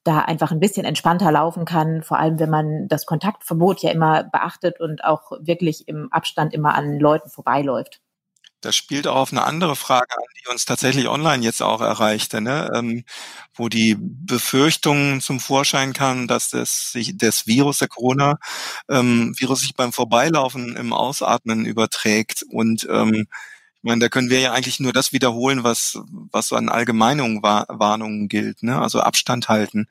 [0.04, 4.24] da einfach ein bisschen entspannter laufen kann, vor allem wenn man das Kontaktverbot ja immer
[4.24, 8.02] beachtet und auch wirklich im Abstand immer an Leuten vorbeiläuft.
[8.64, 12.40] Das spielt auch auf eine andere Frage an, die uns tatsächlich online jetzt auch erreichte,
[12.40, 12.72] ne?
[12.74, 13.04] ähm,
[13.54, 18.40] wo die Befürchtung zum Vorschein kam, dass das, sich, das Virus, der Corona-Virus
[18.90, 22.44] ähm, sich beim Vorbeilaufen im Ausatmen überträgt.
[22.50, 23.28] Und ähm,
[23.84, 26.00] ich meine, da können wir ja eigentlich nur das wiederholen, was,
[26.32, 28.64] was so an allgemeinen Warnungen gilt.
[28.64, 28.82] Ne?
[28.82, 29.88] Also Abstand halten.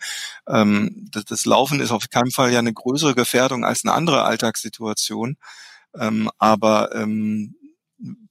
[0.48, 4.24] Ähm, das, das Laufen ist auf keinen Fall ja eine größere Gefährdung als eine andere
[4.24, 5.36] Alltagssituation.
[5.94, 7.54] Ähm, aber ähm,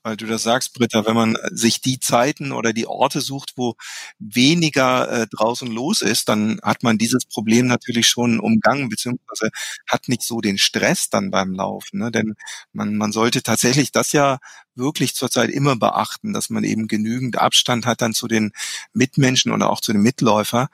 [0.04, 3.76] weil du das sagst, Britta, wenn man sich die Zeiten oder die Orte sucht, wo
[4.20, 9.50] weniger äh, draußen los ist, dann hat man dieses Problem natürlich schon umgangen, beziehungsweise
[9.88, 12.00] hat nicht so den Stress dann beim Laufen.
[12.00, 12.12] Ne?
[12.12, 12.36] Denn
[12.74, 14.40] man, man sollte tatsächlich das ja
[14.76, 18.52] wirklich zurzeit immer beachten, dass man eben genügend Abstand hat dann zu den
[18.94, 20.70] Mitmenschen oder auch zu den Mitläufer.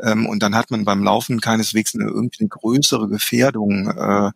[0.00, 4.30] Ähm, und dann hat man beim Laufen keineswegs eine, irgendwie größere Gefährdung, äh,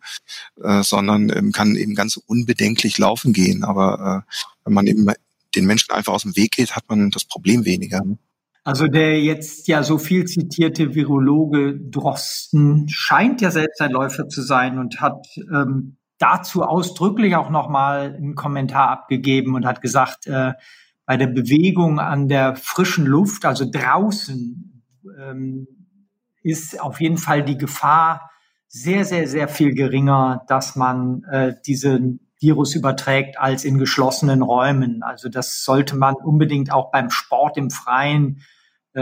[0.61, 3.63] äh, sondern ähm, kann eben ganz unbedenklich laufen gehen.
[3.63, 4.31] Aber äh,
[4.65, 5.07] wenn man eben
[5.55, 8.03] den Menschen einfach aus dem Weg geht, hat man das Problem weniger.
[8.03, 8.17] Ne?
[8.67, 14.41] Also der jetzt ja so viel zitierte Virologe Drosten scheint ja selbst ein Läufer zu
[14.41, 20.53] sein und hat ähm, dazu ausdrücklich auch nochmal einen Kommentar abgegeben und hat gesagt, äh,
[21.05, 24.83] bei der Bewegung an der frischen Luft, also draußen,
[25.19, 25.67] ähm,
[26.43, 28.29] ist auf jeden Fall die Gefahr
[28.67, 35.01] sehr, sehr, sehr viel geringer, dass man äh, diesen Virus überträgt als in geschlossenen Räumen.
[35.01, 38.41] Also das sollte man unbedingt auch beim Sport im Freien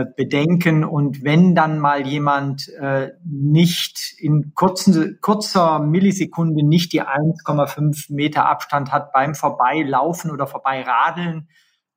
[0.04, 0.84] bedenken.
[0.84, 8.48] Und wenn dann mal jemand äh, nicht in kurzen, kurzer Millisekunde nicht die 1,5 Meter
[8.48, 11.48] Abstand hat beim Vorbeilaufen oder Vorbeiradeln,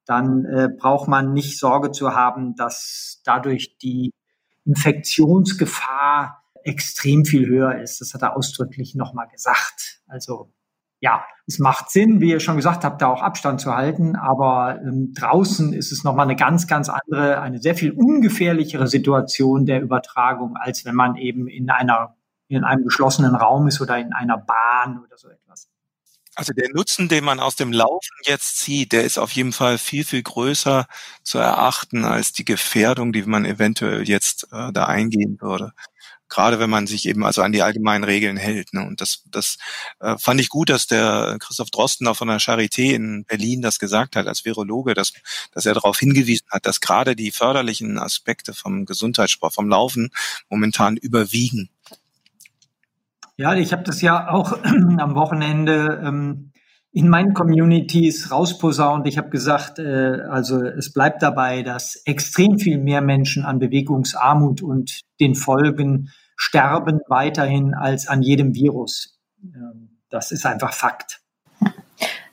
[0.04, 4.12] dann äh, braucht man nicht Sorge zu haben, dass dadurch die
[4.64, 8.00] Infektionsgefahr extrem viel höher ist.
[8.00, 10.00] Das hat er ausdrücklich nochmal gesagt.
[10.06, 10.52] Also
[11.00, 14.80] ja, es macht Sinn, wie ihr schon gesagt habt, da auch Abstand zu halten, aber
[14.82, 19.80] ähm, draußen ist es nochmal eine ganz, ganz andere, eine sehr viel ungefährlichere Situation der
[19.80, 22.16] Übertragung, als wenn man eben in einer,
[22.48, 25.68] in einem geschlossenen Raum ist oder in einer Bahn oder so etwas.
[26.34, 29.78] Also der Nutzen, den man aus dem Laufen jetzt zieht, der ist auf jeden Fall
[29.78, 30.86] viel, viel größer
[31.22, 35.72] zu erachten als die Gefährdung, die man eventuell jetzt äh, da eingehen würde
[36.28, 38.72] gerade wenn man sich eben also an die allgemeinen Regeln hält.
[38.72, 38.86] Ne?
[38.86, 39.58] Und das, das
[40.00, 43.78] äh, fand ich gut, dass der Christoph Drosten auch von der Charité in Berlin das
[43.78, 45.12] gesagt hat als Virologe, dass,
[45.52, 50.10] dass er darauf hingewiesen hat, dass gerade die förderlichen Aspekte vom Gesundheitssport, vom Laufen
[50.48, 51.70] momentan überwiegen.
[53.36, 56.52] Ja, ich habe das ja auch am Wochenende ähm,
[56.98, 59.06] in meinen Communities rausposaunt.
[59.06, 64.62] Ich habe gesagt, äh, also es bleibt dabei, dass extrem viel mehr Menschen an Bewegungsarmut
[64.62, 69.16] und den Folgen sterben weiterhin als an jedem Virus.
[69.44, 71.20] Ähm, das ist einfach Fakt.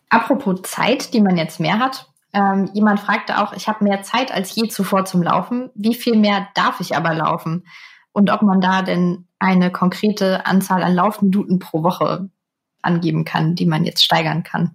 [0.09, 2.07] Apropos Zeit, die man jetzt mehr hat.
[2.33, 5.69] Ähm, jemand fragte auch, ich habe mehr Zeit als je zuvor zum Laufen.
[5.75, 7.67] Wie viel mehr darf ich aber laufen?
[8.13, 12.31] Und ob man da denn eine konkrete Anzahl an Laufminuten pro Woche
[12.85, 14.71] angeben kann, die man jetzt steigern kann?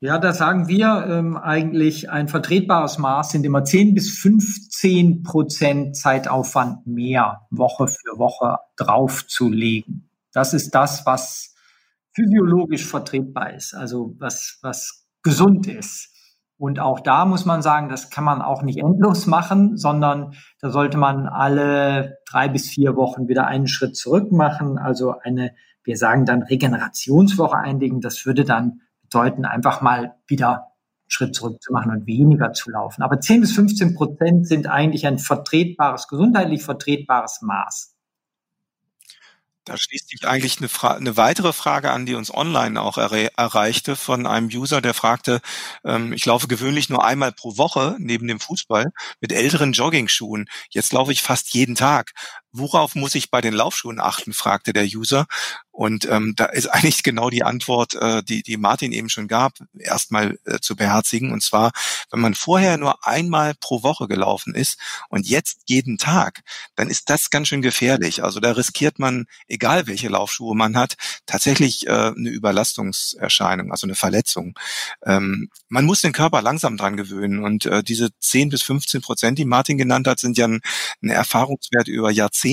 [0.00, 5.96] Ja, da sagen wir ähm, eigentlich ein vertretbares Maß sind immer 10 bis 15 Prozent
[5.96, 10.10] Zeitaufwand mehr Woche für Woche draufzulegen.
[10.32, 11.54] Das ist das, was
[12.12, 16.12] physiologisch vertretbar ist, also was, was gesund ist.
[16.58, 20.70] Und auch da muss man sagen, das kann man auch nicht endlos machen, sondern da
[20.70, 25.54] sollte man alle drei bis vier Wochen wieder einen Schritt zurück machen, also eine
[25.86, 28.00] wir sagen dann Regenerationswoche einlegen.
[28.00, 32.70] Das würde dann bedeuten, einfach mal wieder einen Schritt zurück zu machen und weniger zu
[32.70, 33.02] laufen.
[33.02, 37.96] Aber 10 bis 15 Prozent sind eigentlich ein vertretbares, gesundheitlich vertretbares Maß.
[39.66, 43.10] Da schließt sich eigentlich eine, Fra eine weitere Frage an, die uns online auch er
[43.36, 45.40] erreichte von einem User, der fragte,
[45.84, 50.48] ähm, ich laufe gewöhnlich nur einmal pro Woche neben dem Fußball mit älteren Joggingschuhen.
[50.70, 52.12] Jetzt laufe ich fast jeden Tag.
[52.52, 54.32] Worauf muss ich bei den Laufschuhen achten?
[54.32, 55.26] fragte der User.
[55.76, 59.58] Und ähm, da ist eigentlich genau die Antwort, äh, die, die Martin eben schon gab,
[59.78, 61.32] erstmal äh, zu beherzigen.
[61.32, 61.72] Und zwar,
[62.10, 64.78] wenn man vorher nur einmal pro Woche gelaufen ist
[65.10, 66.42] und jetzt jeden Tag,
[66.76, 68.24] dann ist das ganz schön gefährlich.
[68.24, 73.96] Also da riskiert man, egal welche Laufschuhe man hat, tatsächlich äh, eine Überlastungserscheinung, also eine
[73.96, 74.58] Verletzung.
[75.04, 77.44] Ähm, man muss den Körper langsam dran gewöhnen.
[77.44, 80.62] Und äh, diese 10 bis 15 Prozent, die Martin genannt hat, sind ja ein,
[81.02, 82.45] ein Erfahrungswert über Jahrzehnte.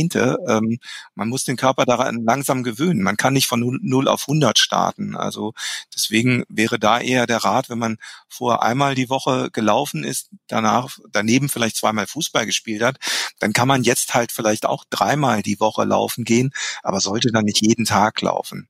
[0.50, 0.80] Ähm,
[1.16, 3.02] man muss den Körper daran langsam gewöhnen.
[3.02, 5.16] Man man kann nicht von 0 auf 100 starten.
[5.16, 5.54] Also
[5.94, 10.98] deswegen wäre da eher der Rat, wenn man vorher einmal die Woche gelaufen ist, danach
[11.12, 12.98] daneben vielleicht zweimal Fußball gespielt hat,
[13.38, 17.46] dann kann man jetzt halt vielleicht auch dreimal die Woche laufen gehen, aber sollte dann
[17.46, 18.68] nicht jeden Tag laufen.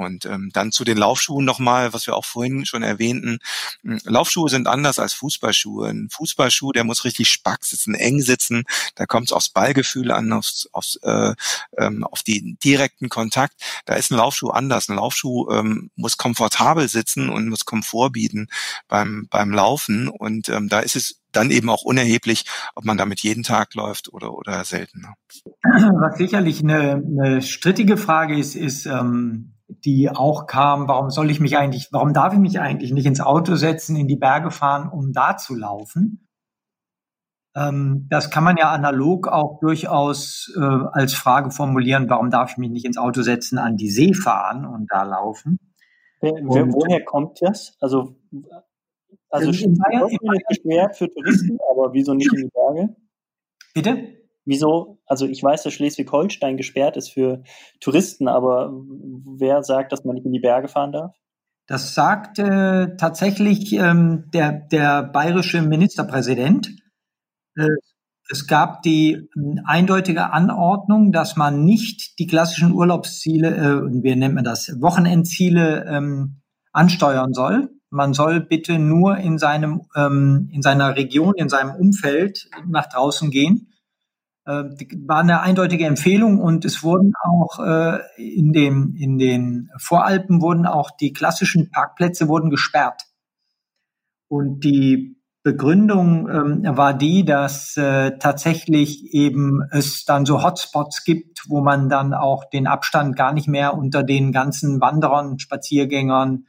[0.00, 3.38] Und ähm, dann zu den Laufschuhen nochmal, was wir auch vorhin schon erwähnten.
[3.82, 5.88] Hm, Laufschuhe sind anders als Fußballschuhe.
[5.90, 8.64] Ein Fußballschuh, der muss richtig spack sitzen, eng sitzen.
[8.94, 11.34] Da kommt es aufs Ballgefühl an, aufs, aufs, äh,
[11.76, 13.54] ähm, auf den direkten Kontakt.
[13.84, 14.88] Da ist ein Laufschuh anders.
[14.88, 18.48] Ein Laufschuh ähm, muss komfortabel sitzen und muss Komfort bieten
[18.88, 20.08] beim, beim Laufen.
[20.08, 24.12] Und ähm, da ist es dann eben auch unerheblich, ob man damit jeden Tag läuft
[24.12, 25.14] oder, oder seltener.
[25.62, 29.52] Was sicherlich eine, eine strittige Frage ist, ist, ähm,
[29.84, 33.20] die auch kam, warum soll ich mich eigentlich, warum darf ich mich eigentlich nicht ins
[33.20, 36.28] Auto setzen, in die Berge fahren, um da zu laufen?
[37.54, 42.58] Ähm, das kann man ja analog auch durchaus äh, als Frage formulieren, warum darf ich
[42.58, 45.58] mich nicht ins Auto setzen, an die See fahren und da laufen?
[46.20, 47.76] Wer, wer, woher kommt das?
[47.80, 48.16] Also,
[49.30, 52.94] also in Bayern, in Bayern, schwer für Touristen, aber wieso nicht in die Berge?
[53.74, 54.19] Bitte?
[54.50, 54.98] Wieso?
[55.06, 57.44] Also ich weiß, dass Schleswig-Holstein gesperrt ist für
[57.78, 58.72] Touristen, aber
[59.38, 61.14] wer sagt, dass man nicht in die Berge fahren darf?
[61.68, 66.68] Das sagt äh, tatsächlich ähm, der, der bayerische Ministerpräsident.
[67.56, 67.68] Äh,
[68.28, 74.34] Es gab die hm, eindeutige Anordnung, dass man nicht die klassischen Urlaubsziele, äh, wie nennt
[74.34, 76.40] man das, Wochenendziele ähm,
[76.72, 77.70] ansteuern soll.
[77.90, 83.30] Man soll bitte nur in seinem, ähm, in seiner Region, in seinem Umfeld nach draußen
[83.30, 83.68] gehen.
[84.46, 84.64] Äh,
[85.06, 90.66] war eine eindeutige Empfehlung und es wurden auch äh, in den, in den Voralpen wurden
[90.66, 93.02] auch die klassischen Parkplätze wurden gesperrt.
[94.28, 101.44] Und die Begründung ähm, war die, dass äh, tatsächlich eben es dann so Hotspots gibt,
[101.48, 106.46] wo man dann auch den Abstand gar nicht mehr unter den ganzen Wanderern, Spaziergängern,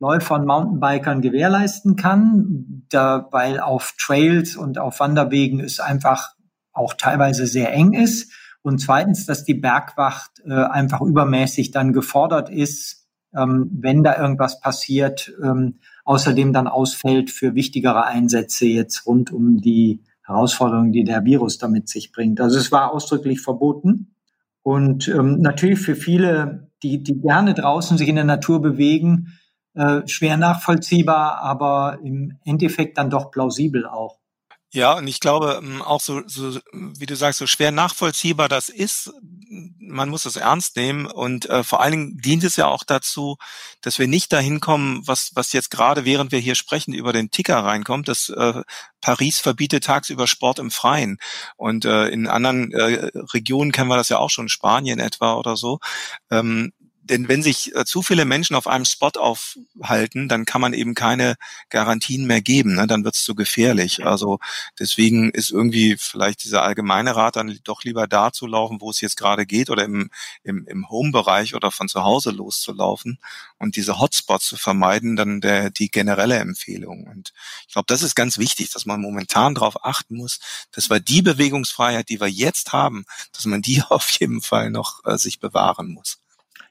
[0.00, 6.34] Läufern, Mountainbikern gewährleisten kann, da, weil auf Trails und auf Wanderwegen es einfach
[6.74, 8.32] auch teilweise sehr eng ist.
[8.62, 14.60] Und zweitens, dass die Bergwacht äh, einfach übermäßig dann gefordert ist, ähm, wenn da irgendwas
[14.60, 21.24] passiert, ähm, außerdem dann ausfällt für wichtigere Einsätze jetzt rund um die Herausforderungen, die der
[21.24, 22.40] Virus damit sich bringt.
[22.40, 24.14] Also es war ausdrücklich verboten.
[24.62, 29.38] Und ähm, natürlich für viele, die, die gerne draußen sich in der Natur bewegen,
[29.74, 34.18] äh, schwer nachvollziehbar, aber im Endeffekt dann doch plausibel auch.
[34.74, 38.68] Ja, und ich glaube ähm, auch so, so, wie du sagst, so schwer nachvollziehbar das
[38.68, 39.12] ist,
[39.78, 41.06] man muss es ernst nehmen.
[41.06, 43.36] Und äh, vor allen Dingen dient es ja auch dazu,
[43.82, 47.30] dass wir nicht dahin kommen, was, was jetzt gerade während wir hier sprechen über den
[47.30, 48.62] Ticker reinkommt, dass äh,
[49.00, 51.18] Paris verbietet tagsüber Sport im Freien.
[51.56, 55.56] Und äh, in anderen äh, Regionen kennen wir das ja auch schon, Spanien etwa oder
[55.56, 55.78] so.
[56.32, 56.72] Ähm,
[57.04, 60.94] denn wenn sich äh, zu viele Menschen auf einem Spot aufhalten, dann kann man eben
[60.94, 61.36] keine
[61.68, 62.74] Garantien mehr geben.
[62.74, 62.86] Ne?
[62.86, 64.06] Dann wird es zu gefährlich.
[64.06, 64.38] Also
[64.78, 69.02] deswegen ist irgendwie vielleicht dieser allgemeine Rat dann doch lieber da zu laufen, wo es
[69.02, 70.10] jetzt gerade geht oder im,
[70.42, 73.18] im, im Home-Bereich oder von zu Hause loszulaufen
[73.58, 77.04] und diese Hotspots zu vermeiden, dann der, die generelle Empfehlung.
[77.06, 77.32] Und
[77.66, 80.40] ich glaube, das ist ganz wichtig, dass man momentan darauf achten muss,
[80.72, 85.04] dass wir die Bewegungsfreiheit, die wir jetzt haben, dass man die auf jeden Fall noch
[85.04, 86.23] äh, sich bewahren muss.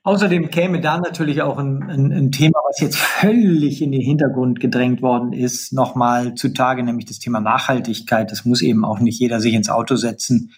[0.05, 4.59] Außerdem käme da natürlich auch ein, ein, ein, Thema, was jetzt völlig in den Hintergrund
[4.59, 8.29] gedrängt worden ist, nochmal zutage, nämlich das Thema Nachhaltigkeit.
[8.29, 10.51] Das muss eben auch nicht jeder sich ins Auto setzen,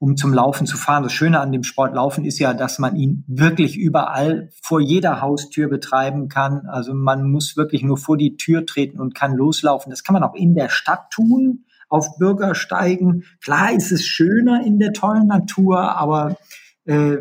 [0.00, 1.04] um zum Laufen zu fahren.
[1.04, 5.68] Das Schöne an dem Sportlaufen ist ja, dass man ihn wirklich überall vor jeder Haustür
[5.68, 6.66] betreiben kann.
[6.66, 9.90] Also man muss wirklich nur vor die Tür treten und kann loslaufen.
[9.90, 13.22] Das kann man auch in der Stadt tun, auf Bürgersteigen.
[13.40, 16.36] Klar ist es schöner in der tollen Natur, aber
[16.84, 17.18] äh,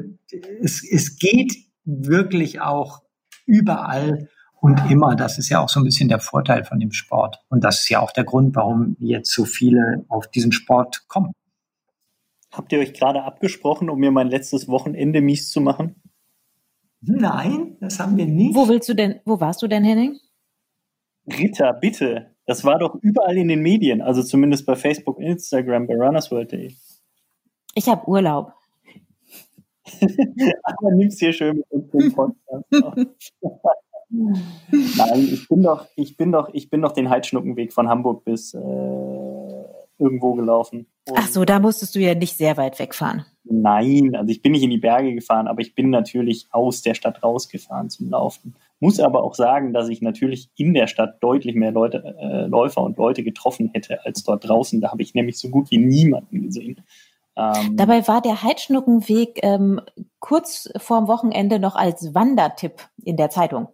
[0.61, 3.01] es, es geht wirklich auch
[3.45, 4.29] überall
[4.59, 5.15] und immer.
[5.15, 7.39] Das ist ja auch so ein bisschen der Vorteil von dem Sport.
[7.49, 11.31] Und das ist ja auch der Grund, warum jetzt so viele auf diesen Sport kommen.
[12.51, 15.95] Habt ihr euch gerade abgesprochen, um mir mein letztes Wochenende mies zu machen?
[17.01, 18.55] Nein, das haben wir nicht.
[18.55, 20.17] Wo willst du denn, wo warst du denn, Henning?
[21.27, 22.35] Ritter, bitte.
[22.45, 26.73] Das war doch überall in den Medien, also zumindest bei Facebook, Instagram, bei runnersworld.de.
[27.75, 28.53] Ich habe Urlaub.
[30.63, 32.65] Aber nimm's hier schön mit uns den Podcast
[34.09, 38.53] Nein, ich bin doch, ich bin doch, ich bin doch den Heidschnuckenweg von Hamburg bis
[38.53, 38.59] äh,
[39.99, 40.87] irgendwo gelaufen.
[41.09, 43.25] Und Ach so, da musstest du ja nicht sehr weit wegfahren.
[43.43, 46.93] Nein, also ich bin nicht in die Berge gefahren, aber ich bin natürlich aus der
[46.93, 48.55] Stadt rausgefahren zum Laufen.
[48.79, 52.83] Muss aber auch sagen, dass ich natürlich in der Stadt deutlich mehr Leute, äh, Läufer
[52.83, 54.81] und Leute getroffen hätte als dort draußen.
[54.81, 56.81] Da habe ich nämlich so gut wie niemanden gesehen.
[57.37, 59.79] Ähm, Dabei war der Heidschnuckenweg ähm,
[60.19, 63.67] kurz vorm Wochenende noch als Wandertipp in der Zeitung.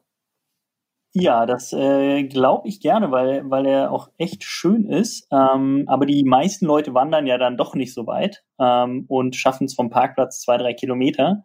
[1.16, 5.28] Ja, das äh, glaube ich gerne, weil, weil er auch echt schön ist.
[5.32, 9.66] Ähm, aber die meisten Leute wandern ja dann doch nicht so weit ähm, und schaffen
[9.66, 11.44] es vom Parkplatz zwei, drei Kilometer.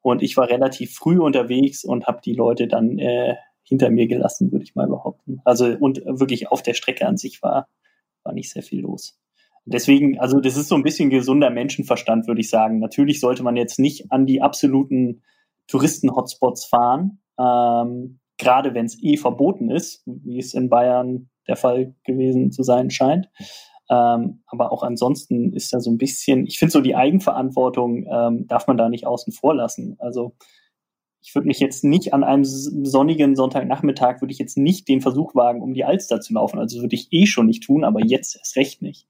[0.00, 4.50] Und ich war relativ früh unterwegs und habe die Leute dann äh, hinter mir gelassen,
[4.50, 5.42] würde ich mal behaupten.
[5.44, 7.68] Also und wirklich auf der Strecke an sich war,
[8.24, 9.21] war nicht sehr viel los.
[9.64, 12.80] Deswegen, also das ist so ein bisschen gesunder Menschenverstand, würde ich sagen.
[12.80, 15.22] Natürlich sollte man jetzt nicht an die absoluten
[15.68, 21.94] Touristen-Hotspots fahren, ähm, gerade wenn es eh verboten ist, wie es in Bayern der Fall
[22.04, 23.28] gewesen zu sein scheint.
[23.88, 28.46] Ähm, aber auch ansonsten ist da so ein bisschen, ich finde so die Eigenverantwortung ähm,
[28.46, 29.96] darf man da nicht außen vor lassen.
[29.98, 30.34] Also
[31.20, 35.34] ich würde mich jetzt nicht an einem sonnigen Sonntagnachmittag würde ich jetzt nicht den Versuch
[35.34, 36.58] wagen, um die Alster zu laufen.
[36.58, 39.06] Also würde ich eh schon nicht tun, aber jetzt erst recht nicht.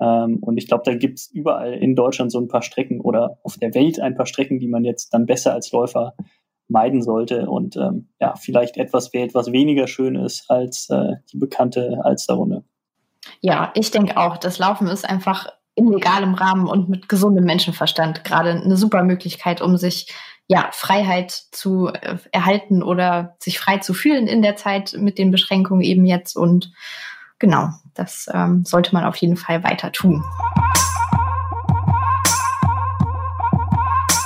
[0.00, 3.38] Ähm, und ich glaube, da gibt es überall in Deutschland so ein paar Strecken oder
[3.42, 6.14] auf der Welt ein paar Strecken, die man jetzt dann besser als Läufer
[6.68, 11.38] meiden sollte und ähm, ja, vielleicht etwas, wer etwas weniger schön ist als äh, die
[11.38, 12.64] bekannte Alsterrunde.
[13.40, 18.24] Ja, ich denke auch, das Laufen ist einfach in legalem Rahmen und mit gesundem Menschenverstand
[18.24, 20.12] gerade eine super Möglichkeit, um sich
[20.48, 25.30] ja Freiheit zu äh, erhalten oder sich frei zu fühlen in der Zeit mit den
[25.30, 26.72] Beschränkungen eben jetzt und
[27.38, 30.24] genau, das ähm, sollte man auf jeden Fall weiter tun.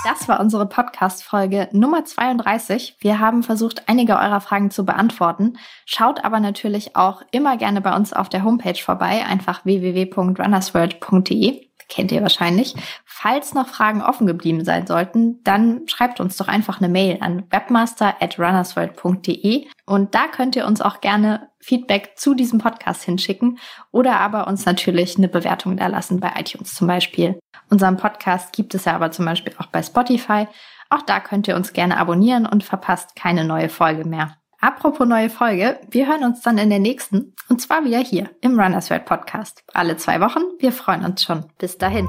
[0.05, 2.97] Das war unsere Podcast-Folge Nummer 32.
[3.01, 5.59] Wir haben versucht, einige eurer Fragen zu beantworten.
[5.87, 12.13] Schaut aber natürlich auch immer gerne bei uns auf der Homepage vorbei, einfach www.runnersworld.de kennt
[12.13, 12.75] ihr wahrscheinlich.
[13.05, 17.45] Falls noch Fragen offen geblieben sein sollten, dann schreibt uns doch einfach eine Mail an
[17.51, 23.59] webmaster at runnersworld.de und da könnt ihr uns auch gerne Feedback zu diesem Podcast hinschicken
[23.91, 27.39] oder aber uns natürlich eine Bewertung da lassen bei iTunes zum Beispiel.
[27.69, 30.47] Unseren Podcast gibt es ja aber zum Beispiel auch bei Spotify.
[30.89, 34.40] Auch da könnt ihr uns gerne abonnieren und verpasst keine neue Folge mehr.
[34.61, 38.61] Apropos neue Folge, wir hören uns dann in der nächsten und zwar wieder hier im
[38.61, 39.65] Runners World Podcast.
[39.73, 40.43] Alle zwei Wochen.
[40.59, 41.45] Wir freuen uns schon.
[41.59, 42.07] Bis dahin.